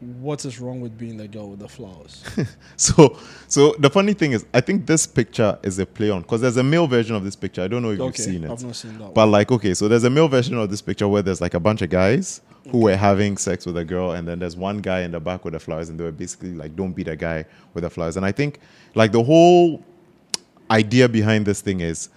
[0.00, 2.24] what is wrong with being the girl with the flowers?
[2.76, 3.18] So,
[3.48, 6.56] so the funny thing is, I think this picture is a play on because there's
[6.56, 7.62] a male version of this picture.
[7.62, 9.14] I don't know if okay, you've seen it, I've not seen that.
[9.14, 9.30] but one.
[9.32, 11.82] like, okay, so there's a male version of this picture where there's like a bunch
[11.82, 12.40] of guys
[12.70, 15.44] who were having sex with a girl, and then there's one guy in the back
[15.44, 17.44] with the flowers, and they were basically like, "Don't be the guy
[17.74, 18.60] with the flowers." And I think,
[18.94, 19.82] like, the whole
[20.70, 22.10] idea behind this thing is,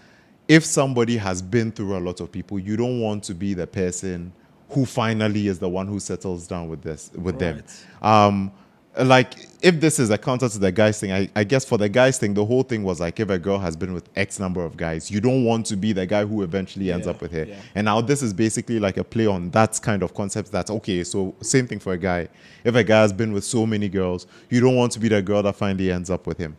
[0.56, 3.66] if somebody has been through a lot of people, you don't want to be the
[3.66, 4.34] person
[4.70, 7.64] who finally is the one who settles down with this with them.
[8.02, 8.52] Um,
[9.00, 11.88] like if this is a counter to the guys thing, I, I guess for the
[11.88, 14.62] guys thing, the whole thing was like if a girl has been with X number
[14.66, 17.32] of guys, you don't want to be the guy who eventually ends Yeah, up with
[17.32, 17.46] her.
[17.46, 17.56] yeah.
[17.76, 20.52] And now this is basically like a play on that kind of concept.
[20.52, 21.06] That's okay.
[21.06, 22.28] So same thing for a guy.
[22.66, 25.22] If a guy has been with so many girls, you don't want to be the
[25.22, 26.58] girl that finally ends up with him.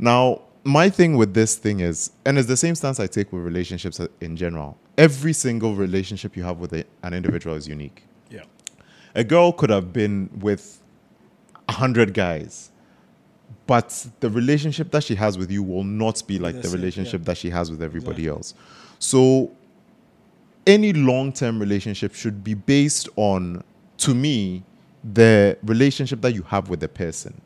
[0.00, 3.42] Now, my thing with this thing is, and it's the same stance I take with
[3.42, 4.76] relationships in general.
[4.96, 8.04] Every single relationship you have with a, an individual is unique.
[8.30, 8.42] yeah,
[9.14, 10.80] A girl could have been with
[11.68, 12.70] a hundred guys,
[13.66, 17.26] but the relationship that she has with you will not be like the relationship yeah.
[17.26, 18.36] that she has with everybody Exactly.
[18.36, 18.54] else.
[18.98, 19.52] So,
[20.66, 23.62] any long-term relationship should be based on,
[23.98, 24.64] to me,
[25.14, 27.40] the relationship that you have with the person,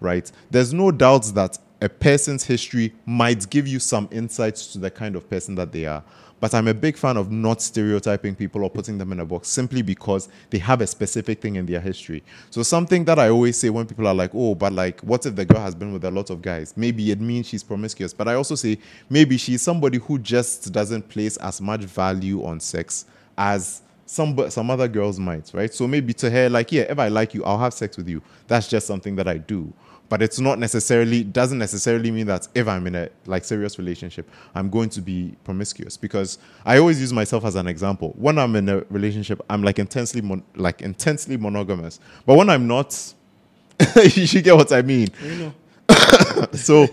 [0.00, 0.30] right?
[0.50, 5.16] There's no doubts that a person's history might give you some insights to the kind
[5.16, 6.02] of person that they are.
[6.38, 9.48] But I'm a big fan of not stereotyping people or putting them in a box
[9.48, 12.22] simply because they have a specific thing in their history.
[12.50, 15.34] So something that I always say when people are like, "Oh, but like, what if
[15.34, 16.72] the girl has been with a lot of guys?
[16.76, 21.08] Maybe it means she's promiscuous." But I also say maybe she's somebody who just doesn't
[21.08, 23.06] place as much value on sex
[23.38, 25.72] as some some other girls might, right?
[25.72, 28.20] So maybe to her, like, yeah, if I like you, I'll have sex with you.
[28.46, 29.72] That's just something that I do.
[30.12, 34.28] But it's not necessarily doesn't necessarily mean that if I'm in a like serious relationship,
[34.54, 35.96] I'm going to be promiscuous.
[35.96, 38.12] Because I always use myself as an example.
[38.18, 41.98] When I'm in a relationship, I'm like intensely mon- like intensely monogamous.
[42.26, 43.14] But when I'm not,
[43.96, 45.54] you should get what I mean You know,
[46.52, 46.88] so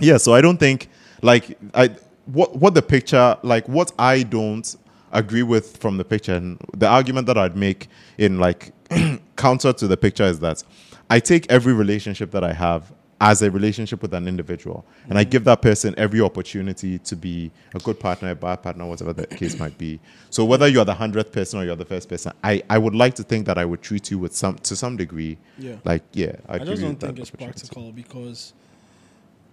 [0.00, 0.88] yeah so i don't think
[1.22, 1.88] like i
[2.26, 4.76] what what the picture like what i don't
[5.12, 8.72] agree with from the picture and the argument that i'd make in like
[9.36, 10.62] counter to the picture is that
[11.10, 12.92] i take every relationship that i have
[13.22, 15.30] as a relationship with an individual and i mm-hmm.
[15.30, 19.26] give that person every opportunity to be a good partner a bad partner whatever the
[19.26, 20.00] case might be.
[20.30, 23.14] So whether you're the 100th person or you're the first person i i would like
[23.16, 25.76] to think that i would treat you with some to some degree Yeah.
[25.84, 28.54] like yeah I give just don't think it's practical because,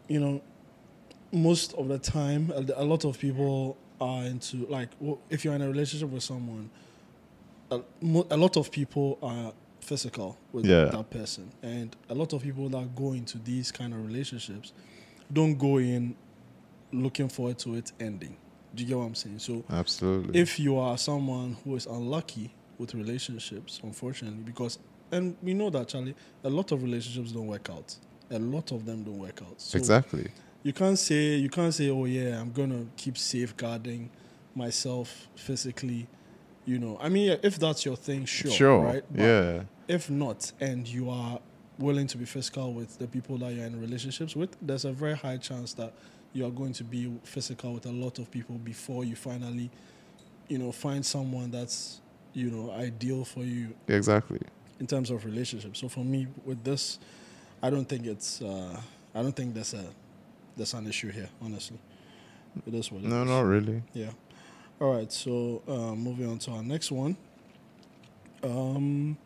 [0.07, 0.41] you know,
[1.31, 4.89] most of the time, a a lot of people are into like
[5.29, 6.69] if you're in a relationship with someone,
[7.71, 7.81] a,
[8.31, 9.53] a lot of people are
[9.87, 10.85] physical with Yeah.
[10.85, 14.73] that person, and a lot of people that go into these kind of relationships
[15.31, 16.15] don't go in
[16.91, 18.35] looking forward to it ending.
[18.75, 19.39] Do you get what I'm saying?
[19.39, 24.77] So absolutely if you are someone who is unlucky with relationships, unfortunately, because
[25.11, 27.95] and we know that Charlie, a lot of relationships don't work out.
[28.29, 29.59] A lot of them don't work out.
[29.61, 30.27] So exactly
[30.63, 34.09] you can't say you can't say, oh yeah, I'm gonna keep safeguarding
[34.53, 36.07] myself physically.
[36.65, 38.83] You know, I mean, if that's your thing, sure, Sure.
[38.83, 39.03] right?
[39.09, 39.63] But yeah.
[39.87, 41.39] If not, and you are
[41.79, 45.15] willing to be physical with the people that you're in relationships with, there's a very
[45.15, 45.93] high chance that
[46.33, 49.69] you are going to be physical with a lot of people before you finally,
[50.49, 52.01] you know, find someone that's,
[52.33, 54.39] you know, ideal for you Exactly.
[54.79, 55.79] in terms of relationships.
[55.79, 56.99] So for me, with this,
[57.63, 58.79] I don't think it's, uh,
[59.15, 59.85] I don't think there's a,
[60.57, 61.29] there's an issue here.
[61.41, 61.77] Honestly,
[62.65, 63.29] it is what it No, is.
[63.29, 63.81] not really.
[63.93, 64.09] Yeah.
[64.81, 65.11] All right.
[65.11, 67.15] So uh, moving on to our next one.
[68.43, 69.17] Um,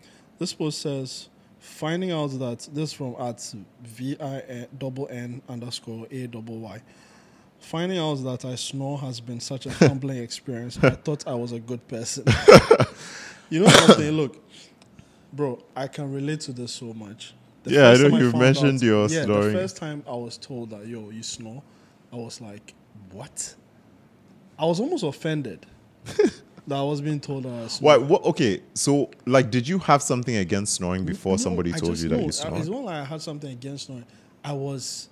[0.41, 6.25] this post says finding out that this from at v i double n underscore a
[6.25, 6.81] double y.
[7.59, 10.83] Finding out that I snore has been such a humbling experience.
[10.83, 12.23] I thought I was a good person.
[13.51, 14.11] you know something?
[14.13, 14.43] Look,
[15.31, 17.35] bro, I can relate to this so much.
[17.61, 19.53] The Yeah, I know you've mentioned your yeah, snoring.
[19.53, 21.61] the first time I was told that yo, you snore,
[22.11, 22.73] I was like,
[23.11, 23.53] what?
[24.57, 25.67] I was almost offended
[26.67, 27.97] that I was being told uh, that I snore.
[27.99, 28.05] Why?
[28.05, 28.23] What?
[28.25, 28.61] Okay.
[28.73, 32.09] So, like, did you have something against snoring before No, somebody I told just- you
[32.09, 32.57] that no, you uh, snore?
[32.59, 34.05] It's not like I had something against snoring.
[34.43, 35.09] I was.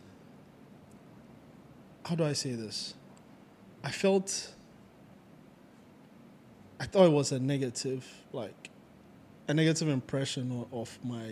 [2.05, 2.95] How do I say this?
[3.83, 4.53] I felt.
[6.79, 8.69] I thought it was a negative, like,
[9.49, 11.29] a negative impression of, my.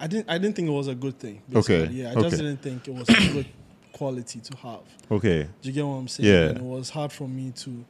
[0.00, 0.30] I didn't.
[0.30, 1.42] I didn't think it was a good thing.
[1.54, 1.86] Okay.
[1.86, 2.36] Yeah, I just okay.
[2.38, 3.46] didn't think it was a good
[3.92, 4.80] quality to have.
[5.10, 5.44] Okay.
[5.44, 6.28] Do you get what I'm saying?
[6.28, 6.48] Yeah.
[6.48, 7.84] And it was hard for me to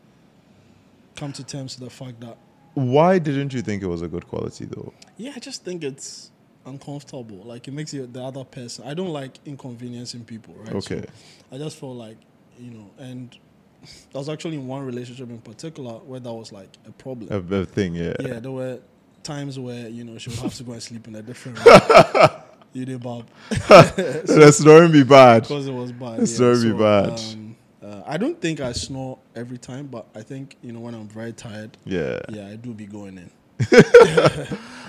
[1.23, 2.37] come to terms with the fact that
[2.75, 4.93] Why didn't you think it was a good quality though?
[5.17, 6.33] Yeah, I just think it's
[6.67, 7.43] uncomfortable.
[7.45, 8.87] Like it makes you the other person.
[8.89, 10.75] I don't like inconveniencing people, right?
[10.75, 11.03] Okay.
[11.03, 11.07] So
[11.53, 12.17] I just felt like,
[12.59, 13.39] you know, and
[14.15, 17.29] I was actually in one relationship in particular where that was like a problem.
[17.31, 18.15] A, a thing, yeah.
[18.19, 18.81] yeah, there were
[19.23, 22.31] times where, you know, she would have to go and sleep in a different room.
[22.73, 23.29] you did Bob.
[23.51, 25.43] the snoring be bad.
[25.43, 26.19] Because it was bad.
[26.21, 26.53] It's yeah.
[26.53, 27.11] very bad.
[27.13, 27.42] Um,
[27.83, 31.09] uh, I don't think I snore every time, but I think, you know, when I'm
[31.09, 32.21] very tired, Yeah.
[32.29, 33.31] yeah, I do be going in.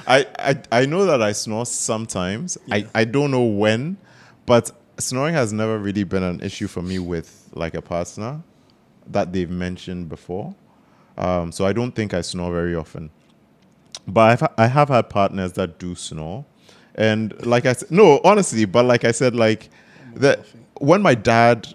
[0.07, 2.57] I, I I know that I snore sometimes.
[2.71, 2.87] I, Yeah.
[2.95, 3.97] I don't know when,
[4.45, 8.41] but snoring has never really been an issue for me with like a partner
[9.11, 10.55] that they've mentioned before.
[11.17, 13.11] Um, so I don't think I snore very often.
[14.07, 16.43] But I've, I have had partners that do snore,
[16.95, 19.69] and like I said, no, honestly, but like I said, like
[20.15, 20.45] that
[20.79, 21.73] when my dad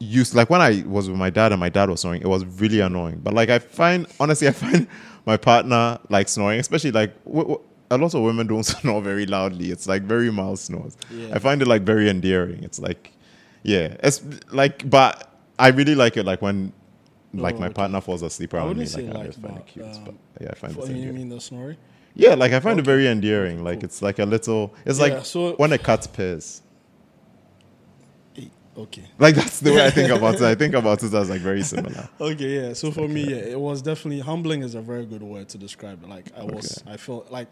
[0.00, 2.44] used like when I was with my dad and my dad was snoring, it was
[2.44, 3.20] really annoying.
[3.22, 4.88] But like I find honestly, I find
[5.26, 7.60] my partner like snoring, especially like w- w-
[7.90, 9.70] a lot of women don't snore very loudly.
[9.70, 10.96] It's like very mild snores.
[11.10, 11.34] Yeah.
[11.34, 12.64] I find it like very endearing.
[12.64, 13.12] It's like,
[13.62, 16.72] yeah, it's like, but I really like it like when
[17.34, 18.86] like Oh, my partner falls asleep around me.
[18.86, 19.84] Like, I like, just find it cute.
[19.86, 21.76] um, but yeah, I find it you mean the snoring?
[22.14, 23.62] Yeah, like I find it very endearing.
[23.62, 24.74] Like it's like a little.
[24.86, 26.62] It's Yeah, like so- when a cat purrs.
[28.80, 29.04] Okay.
[29.18, 30.42] Like that's the way I think about it.
[30.42, 32.08] I think about it as like very similar.
[32.20, 32.72] Okay, yeah.
[32.72, 36.02] So for me, yeah, it was definitely humbling is a very good word to describe
[36.02, 36.08] it.
[36.08, 37.48] Like I was, I felt like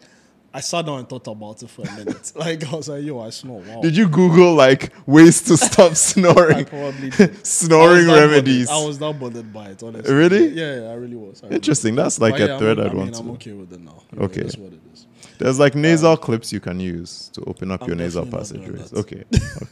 [0.51, 2.31] I sat down and thought about it for a minute.
[2.35, 3.61] like I was like, yo, I snore.
[3.61, 3.81] Wow.
[3.81, 6.65] Did you Google like ways to stop I snoring?
[6.65, 7.45] probably did.
[7.45, 8.67] Snoring not remedies.
[8.67, 8.83] Bothered.
[8.83, 10.13] I was not bothered by it, honestly.
[10.13, 10.47] Really?
[10.47, 11.43] Yeah, yeah, I really was.
[11.43, 11.95] I really Interesting.
[11.95, 13.31] That's like But a yeah, thread I'm, I'd I mean, want I'm to.
[13.33, 14.01] okay with it now.
[14.11, 14.41] You know, Okay.
[14.41, 15.05] That's what it is.
[15.37, 18.91] There's like um, nasal clips you can use to open up I'm your nasal passageways.
[18.93, 19.23] Okay.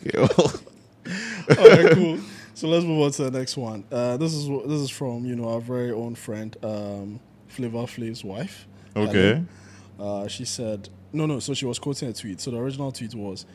[0.05, 0.27] Okay.
[1.57, 2.19] All right, cool.
[2.53, 3.83] So let's move on to the next one.
[3.91, 8.23] Uh, this is this is from you know our very own friend, um, Flavor Flav's
[8.23, 8.67] wife.
[8.95, 9.43] Okay.
[9.99, 11.39] Uh, she said no, no.
[11.39, 12.41] So she was quoting a tweet.
[12.41, 13.45] So the original tweet was,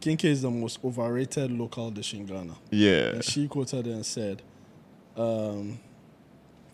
[0.00, 3.10] "Kenkey is the most overrated local dish in Ghana." yeah.
[3.10, 4.42] And she quoted it and said,
[5.16, 5.80] um,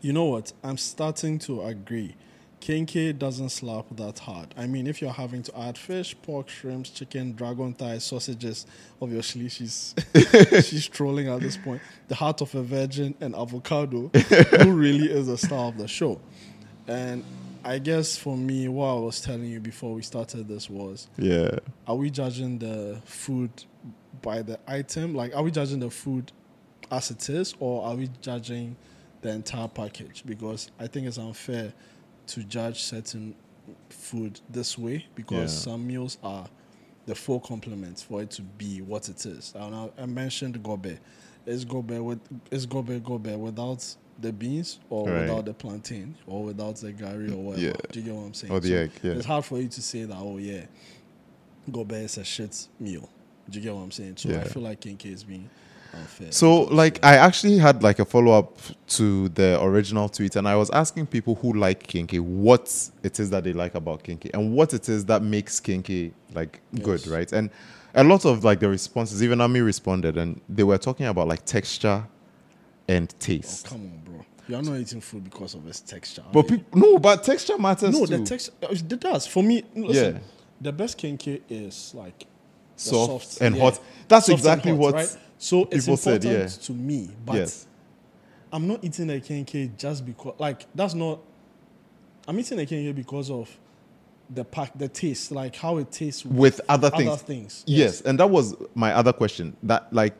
[0.00, 0.52] "You know what?
[0.62, 2.14] I'm starting to agree.
[2.60, 4.54] Kenkey doesn't slap that hard.
[4.56, 8.66] I mean, if you're having to add fish, pork, shrimps, chicken, dragon thighs, sausages,
[9.00, 9.94] obviously she's
[10.64, 11.80] she's trolling at this point.
[12.08, 16.20] The heart of a virgin and avocado, who really is the star of the show.
[16.86, 17.24] And
[17.64, 21.50] I guess for me, what I was telling you before we started this was Yeah.
[21.86, 23.50] are we judging the food
[24.22, 25.14] by the item?
[25.14, 26.32] Like, are we judging the food
[26.90, 28.76] as it is, or are we judging
[29.20, 30.22] the entire package?
[30.24, 31.72] Because I think it's unfair
[32.28, 33.34] to judge certain
[33.90, 35.72] food this way because Yeah.
[35.72, 36.48] some meals are
[37.06, 39.52] the full complement for it to be what it is.
[39.56, 40.98] And I, I mentioned gobe.
[41.46, 45.20] Is gobe with is gobe gobe without the beans or Right.
[45.22, 47.66] without the plantain or without the gari or whatever?
[47.66, 47.72] Yeah.
[47.92, 48.52] Do you get what I'm saying?
[48.52, 49.12] Or the egg, yeah.
[49.12, 50.16] It's hard for you to say that.
[50.18, 50.66] Oh yeah,
[51.70, 53.08] gobe is a shit meal.
[53.48, 54.16] Do you get what I'm saying?
[54.18, 55.48] So I feel like Kenkey is being
[55.94, 56.32] unfair.
[56.32, 58.56] So, like, I actually had like a follow up
[58.88, 63.30] to the original tweet, and I was asking people who like kenkey what it is
[63.30, 67.30] that they like about kenkey and what it is that makes kenkey like good, right?
[67.32, 67.50] And
[67.94, 71.44] a lot of like the responses, even Ami responded, and they were talking about like
[71.44, 72.04] texture
[72.86, 73.66] and Oh, taste.
[73.66, 74.24] come on, bro.
[74.48, 76.22] You're not eating food because of its texture.
[76.32, 78.16] but people, no, but texture matters no, too.
[78.18, 79.62] the texture uh, it does for me.
[79.74, 80.20] Listen, Yeah.
[80.60, 82.26] the best kenkey is like the
[82.82, 83.80] soft, and yeah, hot.
[84.08, 85.18] That's soft exactly hot, what right?
[85.38, 86.66] So it's people said, important yeah.
[86.66, 87.66] to me, but Yes.
[88.52, 91.20] I'm not eating a Kenkey just because like that's not.
[92.26, 93.54] I'm eating a Kenkey because of
[94.30, 97.08] the pack, the taste, like how it tastes with other things.
[97.08, 97.64] Other things.
[97.66, 98.00] Yes.
[98.02, 99.56] and that was my other question.
[99.62, 100.18] That like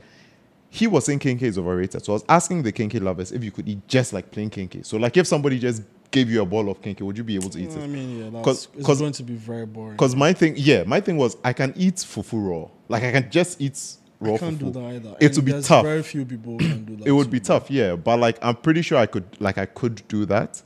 [0.70, 2.04] he was saying kenkey is overrated.
[2.04, 4.84] So I was asking the kenkey lovers if you could eat just like plain kenkey.
[4.84, 7.50] So like if somebody just gave you a ball of kenkey, would you be able
[7.50, 7.78] to eat it?
[7.78, 9.92] I mean, yeah, that's it's going to be very boring.
[9.92, 12.68] Because my thing, yeah, my thing was I can eat fufu raw.
[12.88, 13.78] Like I can just eat
[14.20, 14.58] raw I can't fufu.
[14.58, 15.16] do that either.
[15.20, 15.84] It would be tough.
[15.84, 17.06] Very few people can do that.
[17.06, 17.96] it would be tough, yeah.
[17.96, 20.62] But like I'm pretty sure I could like I could do that.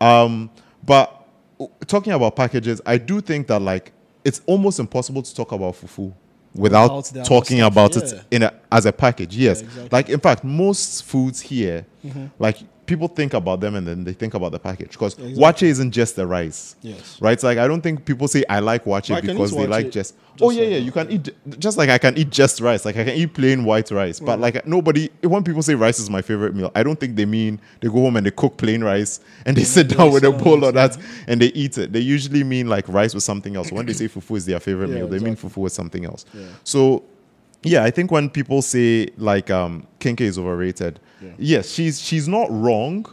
[0.00, 0.50] Um,
[0.84, 1.26] but
[1.86, 3.92] talking about packages, I do think that like
[4.24, 6.12] it's almost impossible to talk about fufu
[6.54, 8.02] without, Without talking about yeah.
[8.02, 9.36] it in a, as a package.
[9.36, 9.84] Yes, exactly.
[9.84, 9.94] Mm-hmm.
[9.94, 11.86] like in fact, most foods here,
[12.38, 15.34] like people think about them and then they think about the package because Exactly.
[15.36, 16.76] waakye isn't just the rice.
[16.82, 17.18] Yes.
[17.20, 19.68] Right, it's like I don't think people say I like waakye can because they waakye
[19.70, 20.14] like just.
[20.14, 20.78] just oh yeah, like yeah.
[20.78, 22.84] that, You can eat just like I can eat just rice.
[22.84, 24.20] Like I can eat plain white rice.
[24.20, 27.24] But like nobody, when people say rice is my favorite meal, I don't think they
[27.26, 30.30] mean they go home and they cook plain rice and they sit down with a
[30.32, 31.92] bowl of that and they eat it.
[31.92, 33.72] They usually mean like rice with something else.
[33.72, 36.24] When they say fufu is their favorite Yeah, meal, they mean fufu with something else.
[36.34, 36.42] Yeah.
[36.64, 37.04] So
[37.64, 41.30] yeah, I think when people say like um Kenkey is overrated, Yeah.
[41.38, 43.06] yes, she's she's not wrong.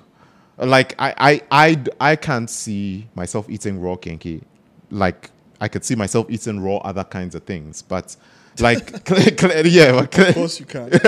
[0.58, 4.42] Like I I I I can't see myself eating raw Kenkey.
[4.90, 8.16] Like I could see myself eating raw other kinds of things, but
[8.60, 10.90] like cle- cle- yeah, but, cle- Of course you can.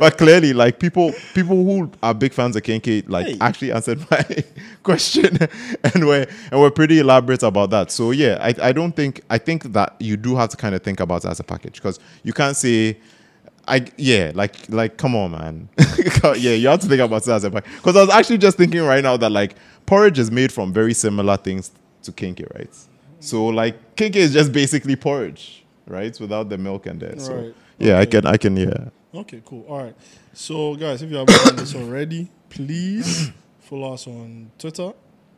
[0.00, 3.36] but clearly, like people people who are big fans of Kenkey, like Hey.
[3.40, 4.24] actually answered my
[4.82, 5.38] question
[5.94, 7.90] and were and were pretty elaborate about that.
[7.90, 10.82] So yeah, I, I don't think I think that you do have to kind of
[10.82, 12.98] think about it as a package because you can't say
[13.68, 15.68] I yeah, like like come on man.
[16.36, 17.72] yeah, you have to think about it as a package.
[17.76, 19.54] Because I was actually just thinking right now that like
[19.86, 21.70] porridge is made from very similar things
[22.02, 22.70] to Kenkey, right?
[23.20, 26.18] So like Kenkey is just basically porridge, right?
[26.20, 27.18] Without the milk and there.
[27.18, 27.54] So Right.
[27.78, 28.88] yeah, I can I can yeah.
[29.14, 29.64] Okay, cool.
[29.68, 29.94] All right.
[30.32, 34.92] So, guys, if you haven't done this already, please follow us on Twitter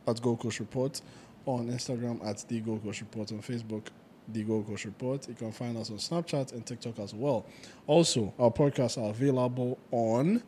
[0.07, 1.01] at Gold Coast Report,
[1.45, 3.87] on Instagram at The Gold Coast Report, on Facebook,
[4.31, 5.27] The Gold Coast Report.
[5.27, 7.45] You can find us on Snapchat and TikTok as well.
[7.85, 10.41] Also, our podcasts are available on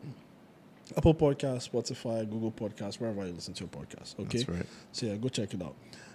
[0.96, 4.18] Apple Podcasts, Spotify, Google Podcasts, wherever you listen to your podcast.
[4.20, 4.38] Okay.
[4.38, 4.66] That's right.
[4.92, 5.74] So yeah, go check it out.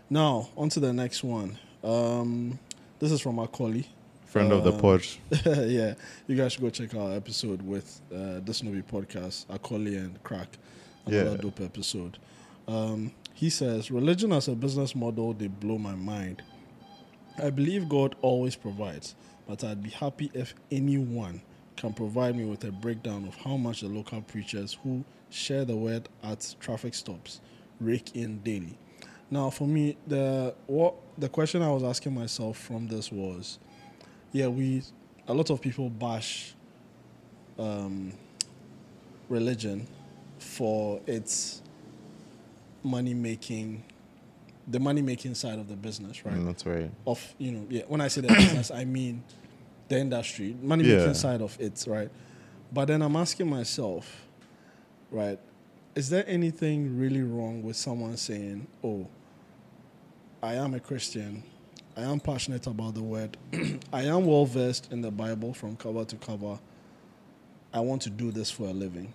[0.09, 1.59] Now, on to the next one.
[1.83, 2.57] Um,
[3.03, 3.85] this is from Akoli.
[4.25, 5.05] Friend of the Um, pod.
[5.69, 5.93] yeah,
[6.25, 10.21] you guys should go check out our episode with uh, this Novi podcast, Akoli and
[10.23, 10.57] Crack.
[11.05, 11.37] Another Yeah.
[11.37, 12.17] dope episode.
[12.67, 16.41] Um, he says, Religion as a business model, they blow my mind.
[17.37, 19.15] I believe God always provides,
[19.47, 21.41] but I'd be happy if anyone
[21.75, 25.75] can provide me with a breakdown of how much the local preachers who share the
[25.75, 27.41] word at traffic stops
[27.81, 28.77] rake in daily.
[29.33, 33.57] Now, for me, the what the question I was asking myself from this was,
[34.31, 34.83] yeah, we
[35.27, 36.53] a lot of people bash
[37.57, 38.13] um,
[39.29, 39.87] religion
[40.37, 41.63] for its
[42.83, 43.83] money making,
[44.67, 46.35] the money making side of the business, right?
[46.35, 46.91] Mm, that's right.
[47.07, 47.83] Of you know, yeah.
[47.87, 49.23] When I say the business, I mean
[49.87, 51.13] the industry, money making Yeah.
[51.13, 52.11] side of it, right?
[52.71, 54.27] But then I'm asking myself,
[55.09, 55.39] right?
[55.95, 59.07] Is there anything really wrong with someone saying, "Oh,
[60.43, 61.41] I am a Christian.
[61.95, 63.37] I am passionate about the word.
[63.93, 66.59] I am well versed in the Bible from cover to cover.
[67.73, 69.13] I want to do this for a living."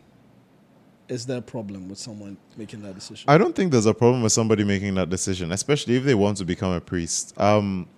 [1.07, 3.29] Is there a problem with someone making that decision?
[3.29, 6.39] I don't think there's a problem with somebody making that decision, especially if they want
[6.39, 7.39] to become a priest.
[7.39, 7.89] Um,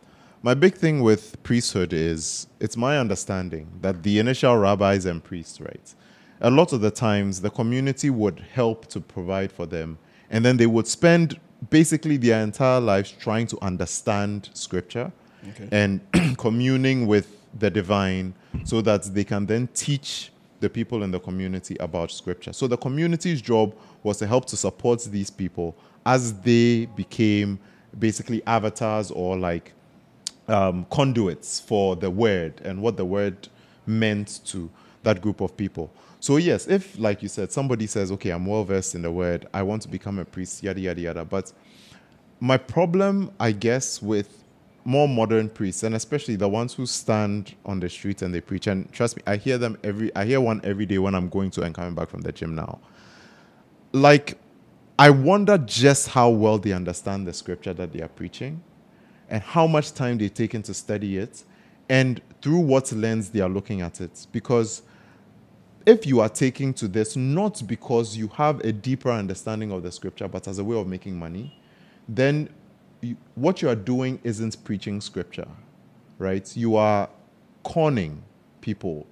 [0.43, 5.61] my big thing with priesthood is it's my understanding that the initial rabbis and priests,
[5.61, 5.95] right?
[6.41, 9.99] A lot of the times the community would help to provide for them,
[10.31, 11.39] and then they would spend
[11.69, 15.13] basically their entire lives trying to understand scripture
[15.51, 15.69] Okay.
[15.73, 16.01] and
[16.39, 21.77] communing with the divine so that they can then teach the people in the community
[21.81, 22.53] about scripture.
[22.53, 27.59] So the community's job was to help to support these people as they became
[27.99, 29.73] basically avatars or like
[30.49, 33.49] um, conduits for the word and what the word
[33.87, 34.69] meant to
[35.03, 35.91] that group of people.
[36.21, 39.49] So yes, if like you said, somebody says, "Okay, I'm well versed in the word.
[39.55, 41.25] I want to become a priest," yada yada yada.
[41.25, 41.53] But
[42.41, 44.45] my problem, I guess, with
[44.85, 48.67] more modern priests and especially the ones who stand on the street and they preach,
[48.67, 50.15] and trust me, I hear them every.
[50.15, 52.55] I hear one every day when I'm going to and coming back from the gym
[52.55, 52.79] now.
[53.93, 54.39] Like,
[54.99, 58.63] I wonder just how well they understand the scripture that they are preaching
[59.31, 61.45] and how much time they taken to study it
[61.89, 64.27] and through what lens they are looking at it.
[64.33, 64.83] Because
[65.87, 69.91] if you are taking to this not because you have a deeper understanding of the
[69.93, 71.59] scripture, but as a way of making money,
[72.09, 72.49] then
[73.01, 75.49] you, what you are doing isn't preaching scripture,
[76.19, 76.55] right?
[76.57, 77.09] You are
[77.65, 78.23] conning
[78.61, 79.07] people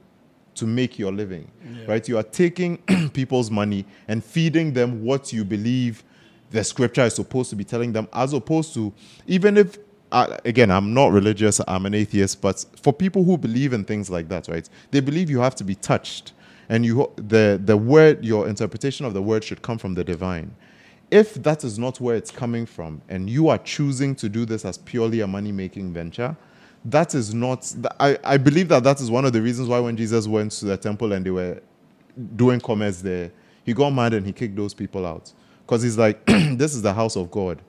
[0.56, 1.84] to make your living, Yeah.
[1.86, 2.08] right?
[2.08, 2.78] You are taking
[3.12, 6.02] people's money and feeding them what you believe
[6.50, 8.92] the scripture is supposed to be telling them, as opposed to
[9.26, 9.78] even if
[10.10, 14.08] uh, again, I'm not religious, I'm an atheist, but for people who believe in things
[14.08, 14.66] like that, right?
[14.90, 16.32] They believe you have to be touched,
[16.68, 20.54] and you the the word, your interpretation of the word should come from the divine.
[21.10, 24.64] If that is not where it's coming from, and you are choosing to do this
[24.64, 26.36] as purely a money making venture,
[26.84, 27.72] that is not.
[28.00, 30.66] I, I believe that that is one of the reasons why when Jesus went to
[30.66, 31.60] the temple and they were
[32.36, 33.32] doing commerce there,
[33.64, 35.32] he got mad and he kicked those people out
[35.66, 37.62] because he's like, this is the house of God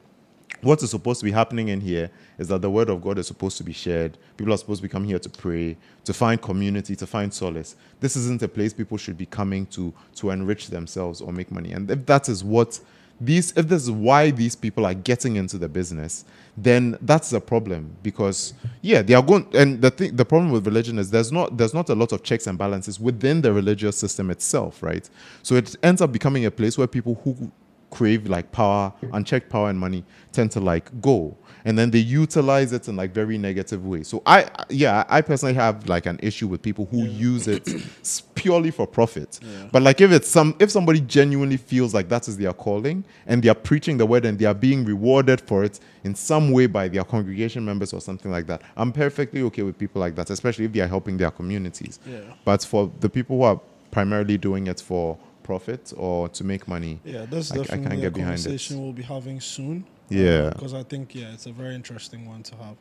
[0.62, 3.28] what is supposed to be happening in here is that the word of God is
[3.28, 4.18] supposed to be shared.
[4.38, 7.76] People are supposed to be coming here to pray, to find community, to find solace.
[8.00, 11.72] This isn't a place people should be coming to to enrich themselves or make money.
[11.72, 12.80] And if that is what
[13.22, 16.26] these if this is why these people are getting into the business,
[16.58, 20.66] then that's a problem because yeah, they are going and the thing the problem with
[20.66, 23.98] religion is there's not there's not a lot of checks and balances within the religious
[23.98, 25.10] system itself, right?
[25.44, 27.52] So it ends up becoming a place where people who
[27.90, 31.38] crave like power, unchecked power and money tend to like go.
[31.66, 34.08] And then they utilize it in like very negative ways.
[34.08, 37.68] So I, yeah, I personally have like an issue with people who use it
[38.36, 39.40] purely for profit.
[39.42, 39.68] Yeah.
[39.72, 43.44] But like if it's some, if somebody genuinely feels like that is their calling and
[43.44, 46.66] they are preaching the word and they are being rewarded for it in some way
[46.66, 50.30] by their congregation members or something like that, I'm perfectly okay with people like that,
[50.30, 52.00] especially if they are helping their communities.
[52.06, 52.20] Yeah.
[52.46, 53.60] But for the people who are
[53.92, 55.18] primarily doing it for
[55.50, 58.44] profit or to make money, Yeah, that's I- I can't definitely a get behind it.
[58.44, 59.78] conversation we'll be having soon.
[60.10, 60.50] Yeah.
[60.54, 62.78] because I think yeah, it's a very interesting one to have.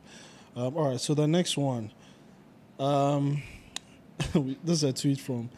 [0.55, 1.91] Um, all right, so the next one,
[2.79, 3.41] um,
[4.63, 5.49] this is a tweet from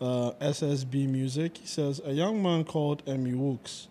[0.00, 1.58] uh, SSB Music.
[1.58, 3.88] He says a young man called Emmy Wooks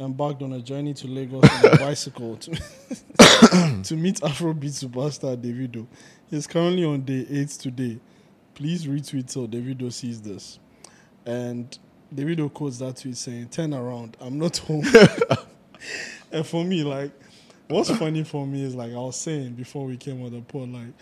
[0.00, 2.50] embarked on a journey to Lagos on a bicycle to,
[3.84, 5.86] to meet Afrobeat superstar Davido.
[6.30, 7.98] He's currently on day eight today.
[8.54, 10.58] Please retweet so Davido sees this.
[11.26, 11.76] And
[12.14, 14.84] Davido quotes that tweet saying, "Turn around, I'm not home."
[16.32, 17.10] and for me, like,
[17.68, 20.68] what's funny for me is like I was saying before we came on the pod,
[20.70, 20.92] like,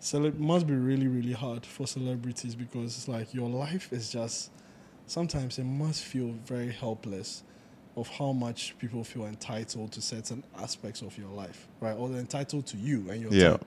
[0.00, 4.50] cele- must be really, really hard for celebrities because it's like your life is just
[5.06, 7.42] sometimes it must feel very helpless
[7.96, 11.92] of how much people feel entitled to certain aspects of your life, right?
[11.96, 13.50] Or they're entitled to you and your Yeah.
[13.56, 13.60] time.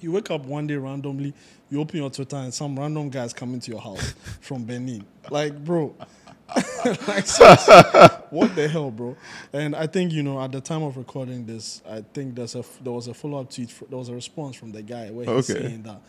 [0.00, 1.32] You wake up one day randomly,
[1.70, 5.04] you open your Twitter and some random guys coming to your house from Benin.
[5.30, 5.94] Like, bro,
[7.08, 7.26] like,
[8.30, 9.16] what the hell, bro?
[9.52, 12.64] And I think you know, at the time of recording this, I think there's a
[12.82, 13.72] there was a follow up tweet.
[13.88, 15.62] There was a response from the guy where he's Okay.
[15.68, 16.00] saying that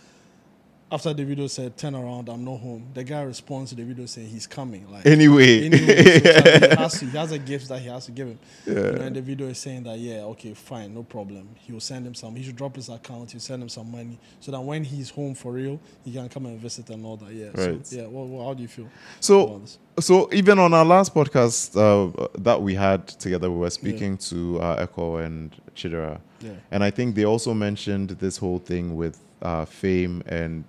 [0.89, 2.87] after Davido said turn around, I'm not home.
[2.93, 4.89] The guy responds to Davido saying he's coming.
[4.89, 5.65] Like Anyway.
[5.65, 8.39] anyway, so he, has to, he has a gift that he has to give him.
[8.65, 11.49] You know, and Davido is saying that yeah, okay, fine, no problem.
[11.55, 12.35] He will send him some.
[12.35, 13.31] He should drop his account.
[13.31, 16.45] He'll send him some money so that when he's home for real, he can come
[16.45, 17.33] and visit and all that.
[17.33, 17.47] Yeah.
[17.53, 17.85] Right.
[17.85, 18.07] So, yeah.
[18.07, 18.87] Well, well, how do you feel?
[19.19, 19.61] So,
[19.99, 24.61] so even on our last podcast uh, that we had together, we were speaking to
[24.61, 26.51] uh, Echo and Chidera, Yeah.
[26.71, 30.63] and I think they also mentioned this whole thing with uh, fame and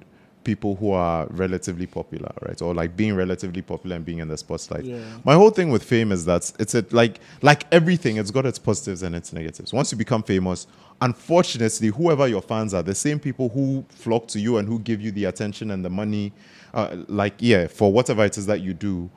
[0.48, 2.62] people who are relatively popular, right?
[2.62, 4.84] Or like being relatively popular and being in the spotlight.
[4.86, 4.98] Yeah.
[5.22, 8.58] My whole thing with fame is that it's a, like like everything, it's got its
[8.58, 9.74] positives and its negatives.
[9.74, 10.66] Once you become famous,
[11.02, 15.02] unfortunately, whoever your fans are, the same people who flock to you and who give
[15.02, 16.32] you the attention and the money,
[16.72, 19.10] uh, like yeah, for whatever it is that you do,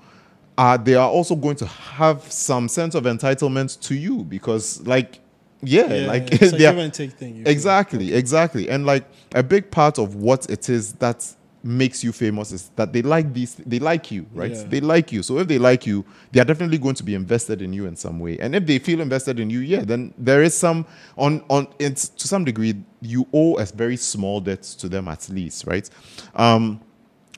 [0.58, 5.22] uh, they are also going to have some sense of entitlement to you because like
[5.64, 7.38] yeah, Yeah, like it's give and take thing.
[7.38, 7.52] you feel.
[7.52, 8.70] Exactly, exactly.
[8.70, 9.06] And like
[9.36, 11.26] a big part of what it is that
[11.64, 14.52] makes you famous is that they like these they like you, right?
[14.56, 14.64] Yeah.
[14.68, 15.22] They like you.
[15.22, 17.96] So if they like you, they are definitely going to be invested in you in
[17.96, 18.40] some way.
[18.40, 20.86] And if they feel invested in you, yeah, then there is some
[21.18, 25.30] on on it's to some degree you owe a very small debt to them at
[25.30, 25.88] least, right?
[26.36, 26.82] Um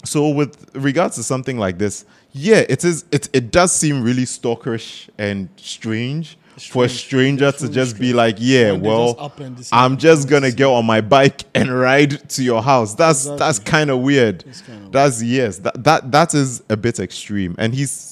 [0.06, 4.24] so with regards to something like this, yeah, it is it it does seem really
[4.26, 9.56] stalkerish and strange, for a stranger to just be like, yeah, well, just up and
[9.58, 12.94] decide I'm just gonna get on my bike and ride to your house.
[12.96, 13.40] That's Exactly.
[13.40, 14.44] that's kind of weird.
[14.92, 18.12] That's yes, that that that is a bit extreme, and he's.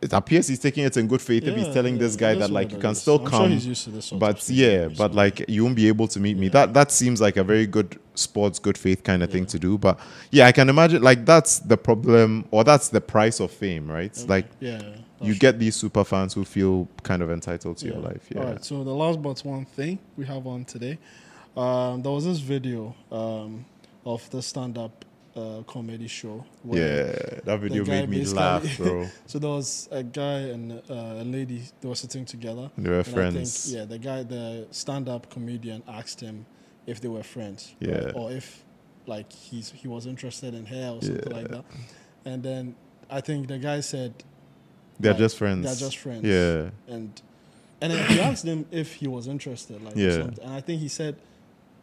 [0.00, 2.50] It appears he's taking it in good faith if he's telling yeah, this guy that
[2.50, 5.44] like you can still I'm sure come, he's used to this but yeah, but like
[5.48, 6.48] you won't be able to meet me.
[6.48, 9.78] That that seems like a very good sports, good faith kind of thing to do.
[9.78, 10.00] But
[10.32, 14.12] yeah, I can imagine like that's the problem or that's the price of fame, right?
[14.26, 14.82] Like Yeah.
[15.22, 18.26] You get these super fans who feel kind of entitled to your life.
[18.30, 18.40] Yeah.
[18.40, 18.64] All right.
[18.64, 20.98] So the last but one thing we have on today,
[21.56, 23.64] um, there was this video um,
[24.04, 25.04] of the stand-up
[25.34, 26.44] uh, comedy show.
[26.64, 27.12] Yeah,
[27.44, 29.06] that video made me laugh, bro.
[29.26, 31.62] so there was a guy and uh, a lady.
[31.80, 32.70] They were sitting together.
[32.76, 33.64] They were and I friends.
[33.64, 36.44] think, yeah, the guy, the stand-up comedian, asked him
[36.86, 37.90] if they were friends, right?
[37.90, 38.12] Yeah.
[38.14, 38.62] or if
[39.06, 41.36] like he's he was interested in her or something Yeah.
[41.36, 41.64] like that.
[42.24, 42.74] And then
[43.10, 44.12] I think the guy said,
[45.02, 45.64] They're like, just friends.
[45.66, 46.24] They're just friends.
[46.24, 46.70] Yeah.
[46.94, 47.10] and
[47.80, 50.22] and then he asked him if he was interested, like or Yeah.
[50.22, 50.44] something.
[50.44, 51.16] And I think he said,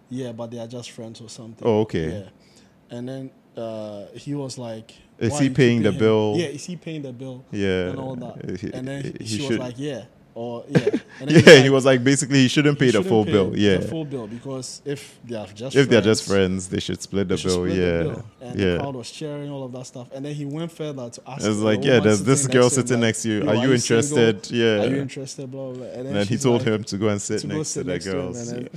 [0.09, 2.07] "Yeah, but they are just friends or something." Oh, okay.
[2.23, 6.35] Yeah, and then uh, he was like, Is he paying the him?" bill?
[6.37, 7.43] Yeah, is he paying the bill?
[7.51, 7.89] Yeah.
[7.89, 8.59] and all that.
[8.61, 10.03] He- and then he she was like, "Yeah,"
[10.35, 10.89] or yeah.
[11.21, 13.57] Yeah, he's he was like basically he shouldn't "You pay the shouldn't full pay bill.
[13.57, 13.77] Yeah.
[13.77, 17.01] the full bill because if they are just if they're just friends, friends, they should
[17.01, 17.53] split the bill.
[17.55, 18.03] split the yeah.
[18.03, 18.25] bill.
[18.41, 20.07] And the crowd was cheering all of that stuff.
[20.13, 21.45] And then he went further to ask.
[21.45, 23.43] It's the like, yeah, there's this girl to sitting next to you.
[23.43, 24.17] "Yo, Are you single?
[24.23, 24.51] interested?
[24.51, 24.81] Yeah.
[24.83, 25.51] Are you interested?
[25.51, 25.85] Blah, blah, blah.
[25.87, 27.83] And then, And then he told like, him to go and sit to next to
[27.83, 28.49] the to girls.
[28.51, 28.69] and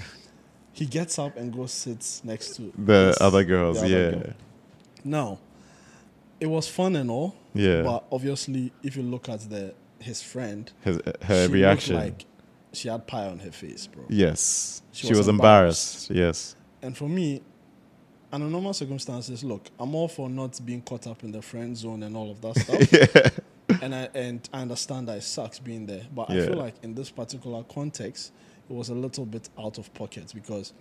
[0.72, 4.10] he gets up and goes sits next to The this- other girls, the other yeah.
[4.10, 4.32] girl.
[5.04, 5.38] Now,
[6.40, 7.36] it was fun and all.
[7.54, 7.82] Yeah.
[7.82, 11.96] But obviously, if you look at the his friend, His, uh, her looked reaction.
[11.96, 12.24] like
[12.72, 14.04] she had pie on her face, bro.
[14.08, 14.82] yes.
[14.92, 16.10] She She, was was embarrassed.
[16.10, 16.56] Yes.
[16.82, 17.42] And for me,
[18.32, 22.02] under normal circumstances, look, I'm all for not being caught up in the friend zone
[22.02, 22.92] and all of that stuff.
[23.70, 23.76] yeah.
[23.82, 26.94] and I and I understand that it sucks being there, but I feel like in
[26.94, 28.32] this particular context,
[28.70, 30.72] it was a little bit out of pocket because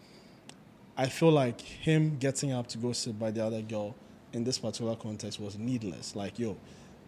[0.97, 3.95] I feel like him getting up to go sit by the other girl
[4.33, 6.15] in this particular context was needless.
[6.15, 6.55] Like, yo,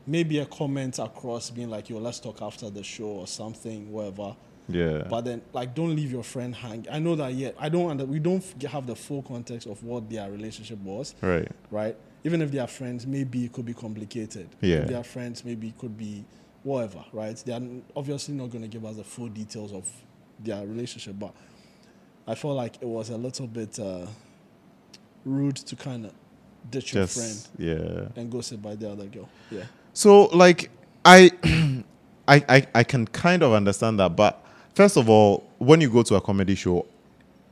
[0.06, 4.36] maybe a comment across being like, yo, let's talk after the show or something, whatever.
[4.70, 5.08] Yeah.
[5.10, 6.88] But then, like, don't leave your friend hang.
[6.92, 7.56] I know that yet.
[7.60, 7.90] I don't.
[7.90, 11.52] Under, we don't have the full context of what their relationship was right.
[11.70, 11.98] right?
[12.24, 14.48] Even if they are friends, maybe it could be complicated.
[14.62, 14.78] Yeah.
[14.78, 16.24] If they are friends, maybe it could be
[16.64, 17.36] whatever, right?
[17.46, 17.62] They are
[17.96, 19.86] obviously not going to give us the full details of
[20.40, 21.34] their relationship, but
[22.26, 24.06] I felt like it was a little bit uh,
[25.26, 26.14] rude to kind of
[26.70, 28.08] ditch your friend yeah.
[28.16, 29.28] and go sit by the other girl.
[29.52, 29.64] Yeah.
[29.94, 30.70] So like
[31.06, 31.32] I,
[32.28, 36.04] I I I can kind of understand that, but first of all, when you go
[36.04, 36.86] to a comedy show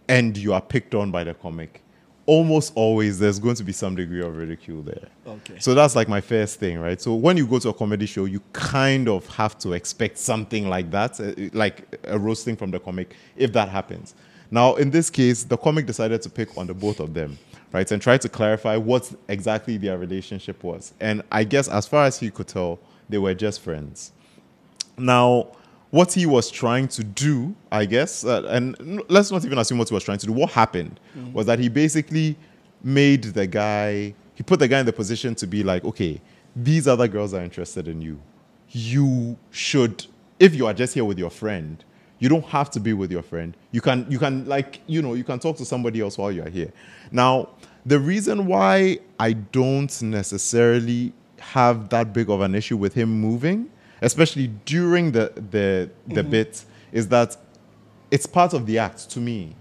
[0.07, 1.81] and you are picked on by the comic,
[2.25, 5.07] almost always there's going to be some degree of ridicule there.
[5.25, 5.55] Okay.
[5.59, 6.99] So that's like my first thing, right?
[7.01, 10.69] So when you go to a comedy show, you kind of have to expect something
[10.69, 14.15] like that, uh, like a roasting from the comic, if that happens.
[14.49, 17.37] Now, in this case, the comic decided to pick on the both of them,
[17.73, 20.93] right, and try to clarify what exactly their relationship was.
[20.99, 24.11] And I guess, as far as he could tell, they were just friends.
[24.97, 25.47] Now,
[25.89, 29.89] what he was trying to do, I guess, uh, and let's not even assume what
[29.89, 30.31] he was trying to do.
[30.31, 30.99] What happened
[31.33, 32.37] was that he basically
[32.83, 36.21] made the guy, he put the guy in the position to be like, okay,
[36.55, 38.19] these other girls are interested in you.
[38.69, 40.05] You should,
[40.39, 41.83] if you are just here with your friend,
[42.21, 43.57] You don't have to be with your friend.
[43.71, 46.49] You can you can like you know you can talk to somebody else while you're
[46.49, 46.71] here.
[47.11, 47.49] Now,
[47.83, 53.71] the reason why I don't necessarily have that big of an issue with him moving,
[54.03, 56.29] especially during the the the mm-hmm.
[56.29, 57.35] bit, is that
[58.11, 59.55] it's part of the act to me.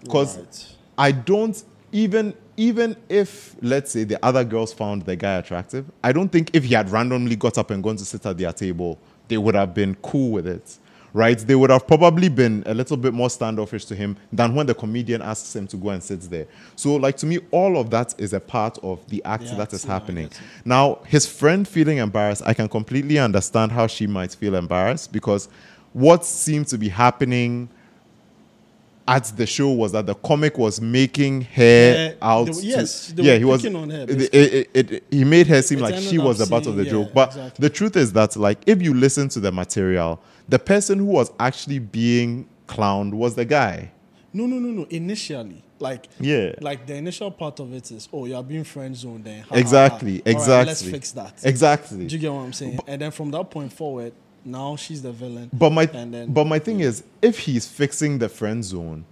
[0.00, 0.76] Because Right.
[0.96, 6.12] I don't even even if let's say the other girls found the guy attractive, I
[6.12, 9.00] don't think if he had randomly got up and gone to sit at their table,
[9.26, 10.78] they would have been cool with it.
[11.14, 11.38] Right?
[11.38, 14.74] They would have probably been a little bit more standoffish to him than when the
[14.74, 16.46] comedian asks him to go and sit there.
[16.76, 19.72] So, like to me, all of that is a part of the act The that
[19.72, 20.30] is yeah, happening.
[20.64, 25.48] Now, his friend feeling embarrassed, I can completely understand how she might feel embarrassed because
[25.94, 27.68] what seemed to be happening
[29.06, 32.46] at the show was that the comic was making her Yeah, out.
[32.46, 33.66] they to- yes, they yeah, were he was.
[33.66, 36.66] on her, it- it- it- he made her seem It like she was the butt
[36.66, 37.12] of the seeing- joke.
[37.14, 37.62] But exactly.
[37.62, 41.30] the truth is that, like, if you listen to the material, the person who was
[41.38, 43.90] actually being clowned was the guy.
[44.32, 44.86] No, no, no, no.
[44.90, 46.52] Initially, like Yeah.
[46.60, 49.24] like the initial part of it is, oh, you are being friend zoned.
[49.24, 49.60] Then ha, ha, ha.
[49.60, 50.90] Exactly, right, let's exactly.
[50.92, 51.34] fix that.
[51.44, 52.06] Exactly.
[52.06, 52.78] Do you get what I'm saying?
[52.86, 54.12] and then from that point forward,
[54.44, 55.50] now she's the villain.
[55.52, 59.04] But my and then but my thing is, if he's fixing the friend zone,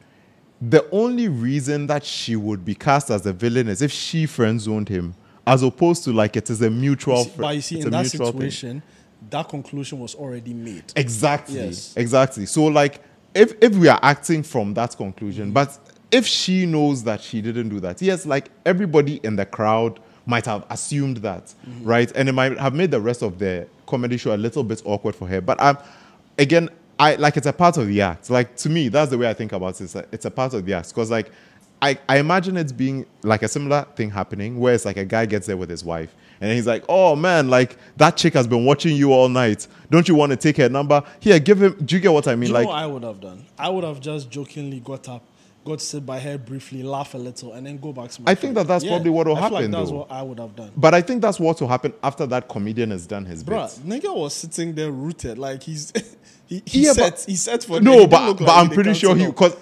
[0.60, 4.60] the only reason that she would be cast as a villain is if she friend
[4.60, 5.14] zoned him,
[5.46, 7.24] as opposed to like it is a mutual.
[7.24, 8.40] Fri- but you see, in that mutual thing.
[8.50, 8.82] situation,
[9.30, 10.84] that conclusion was already made.
[10.96, 11.56] Exactly.
[11.56, 11.94] Yes.
[11.96, 12.46] Exactly.
[12.46, 13.02] So like
[13.34, 15.54] if if we are acting from that conclusion, mm-hmm.
[15.54, 15.78] but
[16.10, 20.46] if she knows that she didn't do that, yes, like everybody in the crowd might
[20.46, 22.10] have assumed that, right?
[22.14, 25.14] And it might have made the rest of the comedy show a little bit awkward
[25.14, 25.40] for her.
[25.40, 25.78] But um,
[26.38, 26.68] again,
[26.98, 28.30] I like it's a part of the act.
[28.30, 29.84] Like to me, that's the way I think about it.
[29.84, 31.30] It's a, it's a part of the act because like.
[31.84, 35.26] I, I imagine it's being like a similar thing happening where it's like a guy
[35.26, 38.64] gets there with his wife and he's like, oh man, like that chick has been
[38.64, 39.66] watching you all night.
[39.90, 41.02] Don't you want to take her number?
[41.18, 41.74] Here, give him.
[41.84, 42.48] Do you get what I Do mean?
[42.50, 43.44] you like, know what I would have done?
[43.58, 45.24] I would have just jokingly got up,
[45.64, 48.32] got to sit by her briefly, laugh a little, and then go back to my
[48.32, 49.98] I think that that's probably what will happen, Like that's though.
[49.98, 50.72] what I would have done.
[50.76, 54.02] but I think that's what will happen after that comedian has done his Bruh, bit.
[54.02, 55.92] nigga was sitting there rooted like he's
[56.46, 59.14] he, he Yeah, set but- he set for No, but but like I'm pretty sure
[59.16, 59.56] he because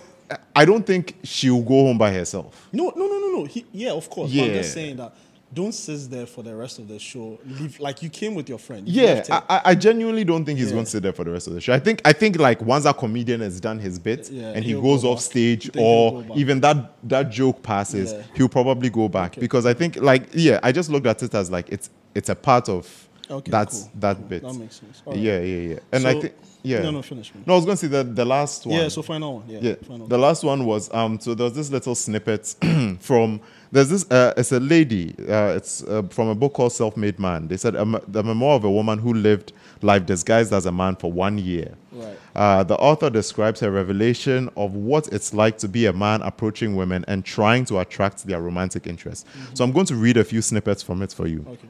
[0.55, 2.69] I don't think she'll go home by herself.
[2.73, 3.45] No, no, no, no, no.
[3.47, 4.33] He, yeah, of course.
[4.33, 4.83] But I'm just Yeah.
[4.83, 5.13] saying that
[5.53, 7.39] don't sit there for the rest of the show.
[7.45, 8.89] Leave like you came with your friend.
[8.89, 9.25] You Yeah.
[9.49, 10.75] I, I- genuinely don't think he's Yeah.
[10.75, 11.73] going to sit there for the rest of the show.
[11.73, 14.75] I think I think like once that comedian has done his bit Yeah, and he
[14.75, 15.23] goes go off back.
[15.25, 18.23] stage or even that that joke passes, Yeah.
[18.37, 21.51] he'll probably go back because I think like yeah, I just looked at it as
[21.51, 24.27] like it's it's a part of Okay, that cool, that cool.
[24.27, 24.43] bit.
[24.43, 25.03] That makes sense.
[25.07, 25.17] Right.
[25.17, 25.79] Yeah, yeah, yeah.
[25.93, 26.81] And I think yeah.
[26.83, 27.41] No, no, finish me.
[27.47, 28.77] No, I was going to say that the last one.
[28.77, 29.45] Yeah, so final one.
[29.49, 31.19] Yeah, Yeah, final the last one was um.
[31.21, 32.55] So there was this little snippet
[33.01, 33.41] from
[33.73, 37.49] there's this uh, it's a lady uh, it's uh, from a book called Self-Made Man.
[37.49, 39.53] They said um, the memoir of a woman who lived
[39.83, 41.75] life disguised as a man for one year.
[41.93, 42.19] Right.
[42.35, 46.77] Uh, the author describes her revelation of what it's like to be a man approaching
[46.77, 49.27] women and trying to attract their romantic interest.
[49.55, 51.45] So I'm going to read a few snippets from it for you.
[51.49, 51.69] Okay.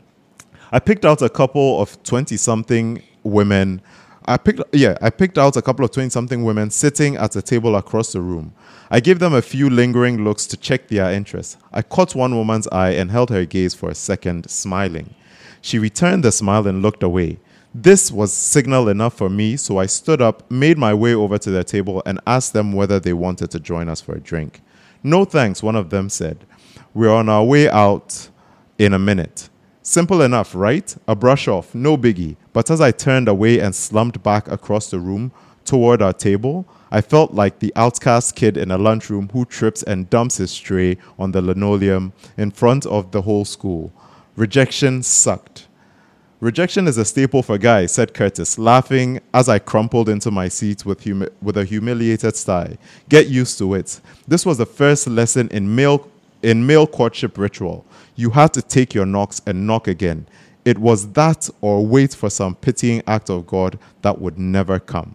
[0.72, 3.82] I picked out a couple of 20 something women.
[4.30, 7.42] I picked yeah, I picked out a couple of 20 something women sitting at a
[7.42, 8.54] table across the room.
[8.88, 11.58] I gave them a few lingering looks to check their interest.
[11.72, 15.16] I caught one woman's eye and held her gaze for a second, smiling.
[15.60, 17.40] She returned the smile and looked away.
[17.74, 21.50] This was signal enough for me, so I stood up, made my way over to
[21.50, 24.60] their table, and asked them whether they wanted to join us for a drink.
[25.02, 26.46] No thanks, one of them said.
[26.94, 28.28] We're on our way out
[28.78, 29.50] in a minute.
[29.82, 30.96] Simple enough, right?
[31.08, 32.36] A brush off, no biggie.
[32.52, 35.32] But as I turned away and slumped back across the room
[35.64, 40.10] toward our table, I felt like the outcast kid in a lunchroom who trips and
[40.10, 43.92] dumps his tray on the linoleum in front of the whole school.
[44.34, 45.68] Rejection sucked.
[46.40, 50.86] Rejection is a staple for guys, said Curtis, laughing as I crumpled into my seat
[50.86, 52.78] with, humi- with a humiliated sigh.
[53.10, 54.00] Get used to it.
[54.26, 56.08] This was the first lesson in male,
[56.42, 57.84] in male courtship ritual.
[58.16, 60.26] You had to take your knocks and knock again.
[60.64, 65.14] It was that or wait for some pitying act of God that would never come.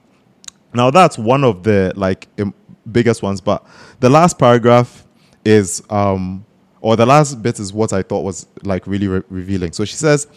[0.73, 2.53] Now that's one of the like im-
[2.91, 3.65] biggest ones, but
[3.99, 5.05] the last paragraph
[5.45, 6.45] is um
[6.81, 9.71] or the last bit is what I thought was like really re- revealing.
[9.71, 10.27] So she says,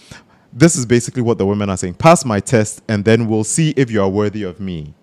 [0.53, 1.95] this is basically what the women are saying.
[1.95, 4.95] Pass my test and then we'll see if you are worthy of me.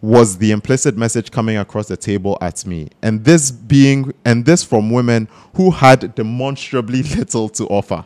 [0.00, 2.90] Was the implicit message coming across the table at me.
[3.02, 8.04] And this being and this from women who had demonstrably little to offer.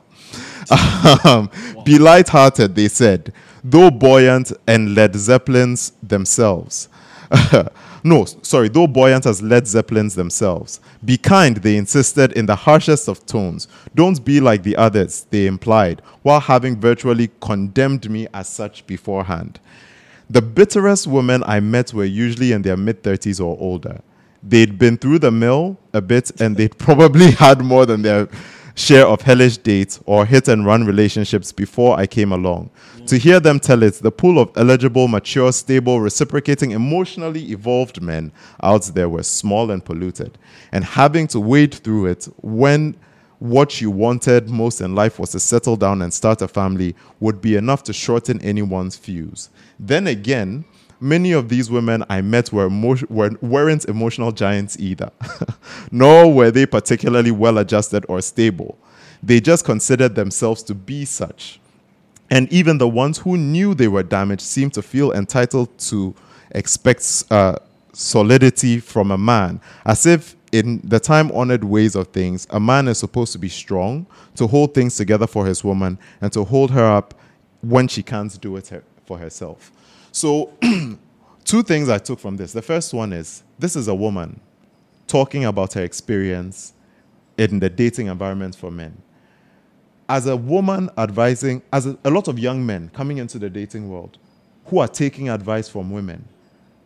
[1.25, 1.51] Um,
[1.85, 3.33] Be light-hearted, they said,
[3.64, 6.89] though buoyant and Led Zeppelins themselves.
[8.05, 10.81] no, sorry, though buoyant as Led Zeppelins themselves.
[11.05, 13.69] Be kind, they insisted in the harshest of tones.
[13.95, 19.61] Don't be like the others, they implied, while having virtually condemned me as such beforehand.
[20.31, 24.01] The bitterest women I met were usually in their mid 30s or older.
[24.43, 28.29] They'd been through the mill a bit and they'd probably had more than their
[28.79, 32.70] share of hellish dates or hit and run relationships before I came along.
[33.07, 38.31] To hear them tell it, the pool of eligible, mature, stable, reciprocating, emotionally evolved men
[38.62, 40.39] out there were small and polluted.
[40.70, 42.95] And having to wade through it when
[43.41, 47.41] what you wanted most in life was to settle down and start a family would
[47.41, 49.51] be enough to shorten anyone's fuse.
[49.81, 50.64] Then again,
[51.01, 55.11] many of these women I met were, emo- were weren't emotional giants either,
[55.91, 58.79] nor were they particularly well adjusted or stable.
[59.23, 61.61] They just considered themselves to be such.
[62.31, 66.15] And even the ones who knew they were damaged seemed to feel entitled to
[66.51, 67.57] expect uh,
[67.93, 72.89] solidity from a man, as if in the time honored ways of things, a man
[72.89, 76.71] is supposed to be strong, to hold things together for his woman, and to hold
[76.71, 77.15] her up
[77.61, 79.73] when she can't do it her- for herself.
[80.13, 80.53] So,
[81.45, 82.53] two things I took from this.
[82.53, 84.41] The first one is this is a woman
[85.07, 86.75] talking about her experience
[87.39, 89.01] in the dating environment for men.
[90.09, 93.89] As a woman advising, as a, a lot of young men coming into the dating
[93.89, 94.19] world
[94.67, 96.27] who are taking advice from women,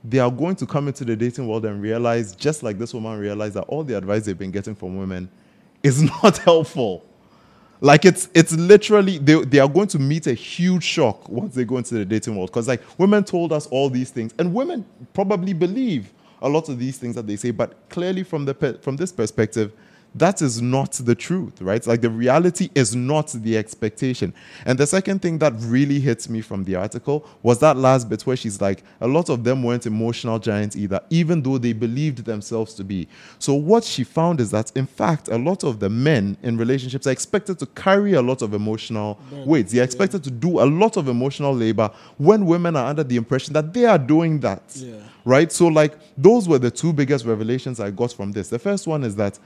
[0.05, 3.19] they are going to come into the dating world and realize, just like this woman
[3.19, 5.29] realized, that all the advice they've been getting from women
[5.83, 7.05] is not helpful.
[7.83, 11.65] Like it's it's literally they, they are going to meet a huge shock once they
[11.65, 12.51] go into the dating world.
[12.51, 16.13] Because like women told us all these things, and women probably believe
[16.43, 19.73] a lot of these things that they say, but clearly from the from this perspective,
[20.15, 21.87] that is not the truth, right?
[21.87, 24.35] Like the reality is not the expectation.
[24.67, 28.23] And the second thing that really hits me from the article was that last bit
[28.27, 32.25] where she's like, a lot of them weren't emotional giants either, even though they believed
[32.27, 33.09] themselves to be.
[33.39, 37.07] So what she found is that, in fact, a lot of the men in relationships
[37.07, 39.69] are expected to carry a lot of emotional weight.
[39.69, 43.55] They're expected to do a lot of emotional labor when women are under the impression
[43.55, 44.97] that they are doing that Yeah.
[45.25, 45.51] right?
[45.51, 48.51] So, like, those were the two biggest revelations I got from this.
[48.51, 49.39] The first one is that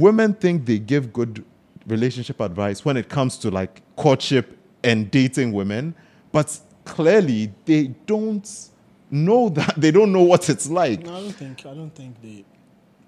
[0.00, 1.44] women think they give good
[1.86, 5.94] relationship advice when it comes to like courtship and dating women,
[6.32, 8.48] but clearly they don't
[9.10, 11.00] know that they don't know what it's like.
[11.04, 12.44] No, I don't think I don't think they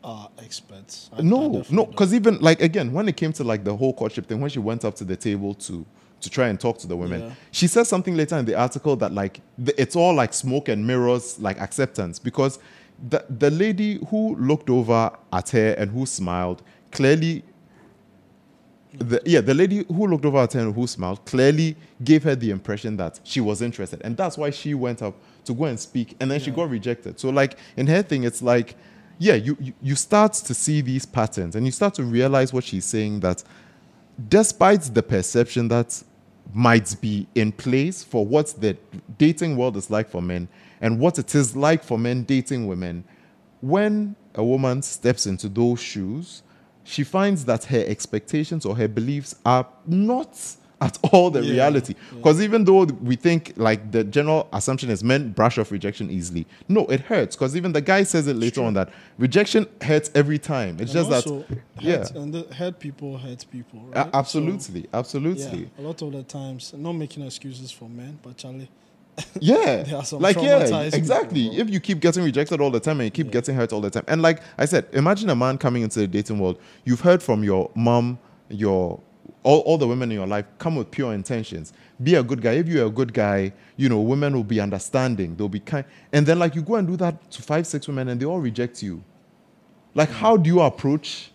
[0.05, 1.11] are experts.
[1.13, 3.77] I- I No, definitely no, because even like again, when it came to like the
[3.77, 5.85] whole courtship thing, when she went up to the table to
[6.21, 7.31] to try and talk to the women, Yeah.
[7.53, 10.85] she said something later in the article that like the, it's all like smoke and
[10.87, 12.59] mirrors, like acceptance, because
[13.11, 17.43] the the lady who looked over at her and who smiled clearly.
[18.95, 22.35] The, yeah, the lady who looked over at her and who smiled clearly gave her
[22.35, 25.15] the impression that she was interested, and that's why she went up
[25.45, 27.21] to go and speak, and then she got rejected.
[27.21, 28.77] So, like in her thing, it's like,
[29.19, 32.65] yeah, you, you you start to see these patterns, and you start to realize what
[32.65, 33.45] she's saying that,
[34.29, 36.03] despite the perception that
[36.55, 38.77] might be in place for what the
[39.19, 40.49] dating world is like for men
[40.81, 43.05] and what it is like for men dating women,
[43.61, 46.43] when a woman steps into those shoes,
[46.89, 50.39] she finds that her expectations or her beliefs are not
[50.81, 51.95] at all the Yeah, reality.
[52.15, 56.47] Because even though we think like the general assumption is men brush off rejection easily,
[56.69, 57.35] no, it hurts.
[57.37, 60.79] Because even the guy says it later on that rejection hurts every time.
[60.81, 61.47] It's And just that,
[61.81, 63.81] yeah, and the hurt people hurt people.
[63.89, 64.09] Right?
[64.15, 65.61] absolutely, So, absolutely.
[65.63, 68.71] yeah, a lot of the times, not making excuses for men, but Charlie,
[69.41, 70.59] Yeah, are some like yeah,
[70.93, 71.49] exactly.
[71.51, 73.33] people, if you keep getting rejected all the time and you keep Yeah.
[73.33, 76.07] getting hurt all the time, and like I said, imagine a man coming into the
[76.07, 76.59] dating world.
[76.85, 79.01] You've heard from your mom, your
[79.45, 81.73] all, all the women in your life come with pure intentions.
[82.03, 82.53] Be a good guy.
[82.53, 85.37] If you're a good guy, you know women will be understanding.
[85.37, 85.85] They'll be kind.
[86.13, 88.41] And then like you go and do that to five, six women, and they all
[88.41, 89.03] reject you.
[89.95, 91.31] Like how do you approach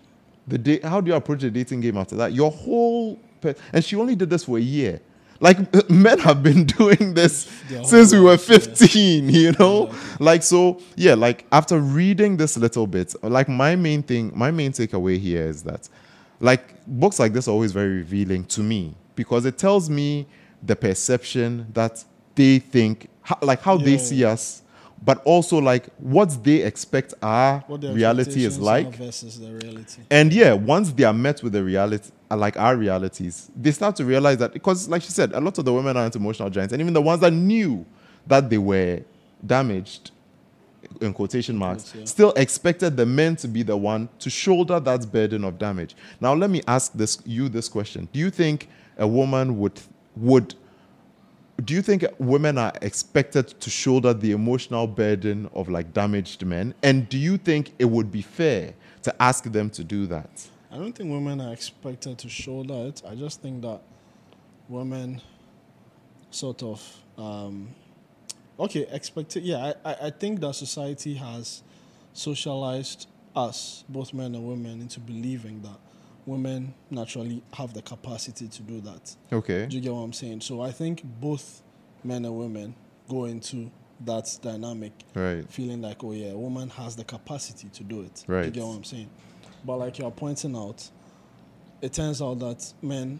[0.47, 0.79] the day?
[0.83, 2.33] How do you approach the dating game after that?
[2.33, 5.01] Your whole pe- and she only did this for a year.
[5.43, 7.51] Like men have been doing this
[7.83, 8.57] since we were lives, yeah.
[8.57, 9.93] 15, you know?
[10.19, 14.71] Like so, yeah, like after reading this little bit, like my main thing, my main
[14.71, 15.89] takeaway here is that
[16.39, 20.25] like books like this are always very revealing to me because it tells me
[20.63, 23.09] the perception that they think
[23.41, 24.61] like how they see us
[25.05, 30.01] but also like what they expect our reality is like versus the reality.
[30.09, 33.95] and yeah, once they are met with the reality, uh, like our realities, they start
[33.97, 36.73] to realize that because, like she said, a lot of the women aren't emotional giants,
[36.73, 37.85] and even the ones that knew
[38.25, 39.01] that they were
[39.45, 40.11] damaged,
[40.99, 42.05] in quotation marks, yeah.
[42.05, 45.95] still expected the men to be the one to shoulder that burden of damage.
[46.19, 48.67] Now, let me ask this you this question: Do you think
[48.97, 49.79] a woman would
[50.15, 50.55] would
[51.63, 56.73] do you think women are expected to shoulder the emotional burden of like damaged men?
[56.81, 58.73] And do you think it would be fair
[59.03, 60.47] to ask them to do that?
[60.73, 63.03] I don't think women are expected to shoulder it.
[63.07, 63.81] I just think that
[64.67, 65.21] women
[66.31, 66.81] sort of
[67.15, 67.69] um,
[68.59, 71.61] okay, expect yeah, I, I, think that society has
[72.13, 75.77] socialized us, both men and women, into believing that
[76.25, 79.15] women naturally have the capacity to do that.
[79.31, 79.67] Okay.
[79.67, 80.41] Do you get what I'm saying?
[80.41, 81.61] So I think both
[82.03, 82.73] men and women
[83.07, 83.69] go into
[84.05, 85.47] that dynamic Right.
[85.51, 88.23] feeling like, oh yeah, a woman has the capacity to do it.
[88.25, 88.45] Right.
[88.45, 89.09] You get what I'm saying?
[89.65, 90.89] But like you're pointing out,
[91.81, 93.19] it turns out that men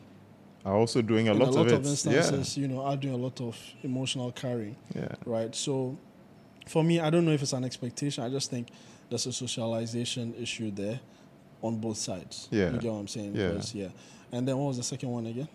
[0.66, 3.14] Are also doing a in lot, a lot of of, instances, you know, are doing
[3.14, 5.02] a lot of emotional carrying, yeah.
[5.02, 5.16] Yeah.
[5.26, 5.56] right?
[5.56, 5.98] So
[6.68, 8.24] for me, I don't know if it's an expectation.
[8.24, 8.70] I just think
[9.10, 11.00] there's a socialization issue there
[11.62, 12.48] on both sides.
[12.52, 12.72] Yeah.
[12.72, 13.36] You get what I'm saying?
[13.36, 13.50] Yeah.
[13.50, 13.90] Because, yeah.
[14.32, 15.48] And then what was the second one again?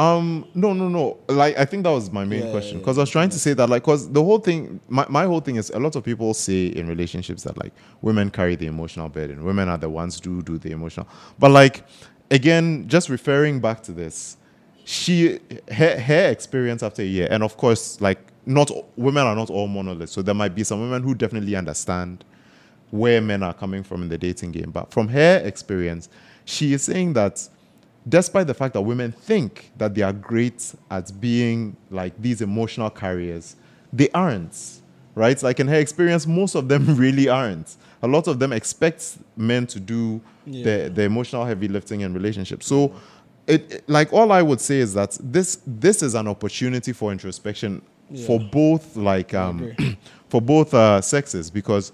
[0.00, 1.18] Um, no, no, no.
[1.28, 3.38] Like, I think that was my main Yeah, question yeah, because I was trying to
[3.38, 6.04] say that, like, because the whole thing, my, my whole thing is a lot of
[6.04, 10.18] people say in relationships that like women carry the emotional burden, women are the ones
[10.24, 11.06] who do the emotional.
[11.38, 11.84] But like,
[12.30, 14.38] again, just referring back to this,
[14.84, 15.38] she
[15.70, 19.68] her, her experience after a year, and of course, like, not women are not all
[19.68, 22.24] monoliths, so there might be some women who definitely understand
[22.90, 24.70] where men are coming from in the dating game.
[24.70, 26.08] But from her experience,
[26.46, 27.46] she is saying that
[28.08, 32.90] despite the fact that women think that they are great at being like these emotional
[32.90, 33.56] carriers,
[33.92, 34.80] they aren't.
[35.16, 35.42] Right?
[35.42, 37.76] Like in her experience, most of them really aren't.
[38.02, 40.64] A lot of them expect men to do Yeah.
[40.64, 42.66] the, the emotional heavy lifting in relationships.
[42.66, 42.92] So
[43.46, 47.10] it, it- like all I would say is that this this is an opportunity for
[47.12, 48.26] introspection Yeah.
[48.26, 49.72] for both like um
[50.28, 51.92] for both uh, sexes because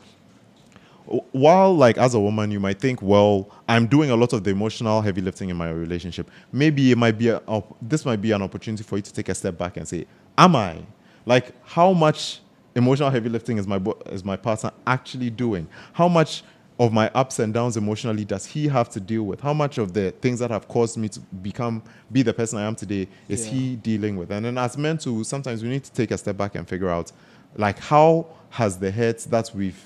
[1.33, 4.51] while like as a woman you might think well i'm doing a lot of the
[4.51, 8.33] emotional heavy lifting in my relationship maybe it might be a, op- this might be
[8.33, 10.05] an opportunity for you to take a step back and say
[10.37, 10.77] am i?
[11.25, 12.41] Like how much
[12.75, 15.67] emotional heavy lifting is my bo- is my partner actually doing?
[15.93, 16.45] How much
[16.79, 19.41] of my ups and downs emotionally does he have to deal with?
[19.41, 21.83] How much of the things that have caused me to become
[22.13, 23.53] be the person i am today is Yeah.
[23.55, 24.31] he dealing with?
[24.31, 26.91] And then as men too sometimes we need to take a step back and figure
[26.91, 27.11] out
[27.57, 29.83] like how has the hurts that we've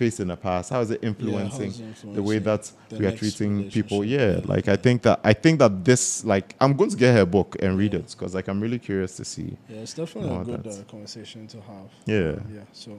[0.00, 2.62] faced in the past how is it influencing it the way that
[2.98, 6.02] we are treating people yeah Yeah, like i think that i think that this
[6.34, 9.12] like i'm going to get her book and read it because like i'm really curious
[9.20, 11.88] to see Yeah, it's definitely a good uh, conversation to have.
[12.16, 12.34] Yeah.
[12.56, 12.66] Yeah.
[12.72, 12.90] So,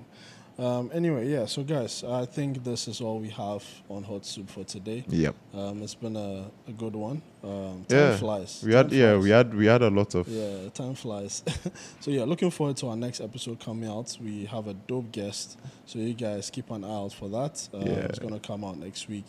[0.62, 1.46] um, anyway, yeah.
[1.48, 5.04] So, guys, I think this is all we have on Hot Soup for today.
[5.10, 7.22] yep Um, it's been a, a good one.
[7.44, 8.64] Um, time yeah flies.
[8.66, 9.24] we had Time yeah flies.
[9.24, 11.44] we had we had a lot of Yeah, time flies.
[12.00, 14.16] so yeah, looking forward to our next episode coming out.
[14.22, 17.68] We have a dope guest, so you guys keep an eye out for that.
[17.74, 17.94] Um, Yeah.
[18.10, 19.26] It's gonna come out next week.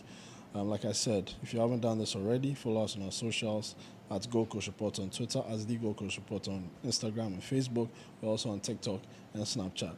[0.54, 3.74] Um, like I said, if you haven't done this already, follow us on our socials
[4.10, 7.88] at Gold Coast Report on Twitter, as the Gold Coast Report on Instagram and Facebook.
[8.20, 9.00] We're also on TikTok
[9.32, 9.94] and Snapchat.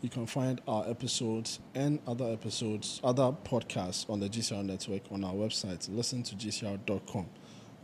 [0.00, 5.24] You can find our episodes and other episodes, other podcasts on the GCR network on
[5.24, 5.88] our website.
[5.94, 7.26] Listen to GCR.com.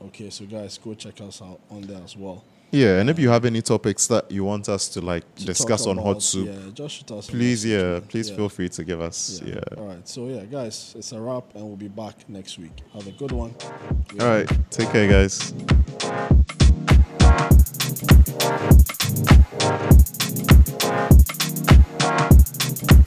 [0.03, 2.45] Okay, so guys, go check us out on there as well.
[2.73, 5.87] yeah and if you have any topics that you want us to like to discuss
[5.87, 8.37] on hot about, soup Yeah, just shoot us please yeah please Yeah.
[8.37, 10.07] feel free to give us yeah, All right.
[10.09, 12.77] So yeah, guys, it's a wrap, and we'll be back next week.
[12.93, 13.55] Have a good one.
[14.21, 15.55] all right take care guys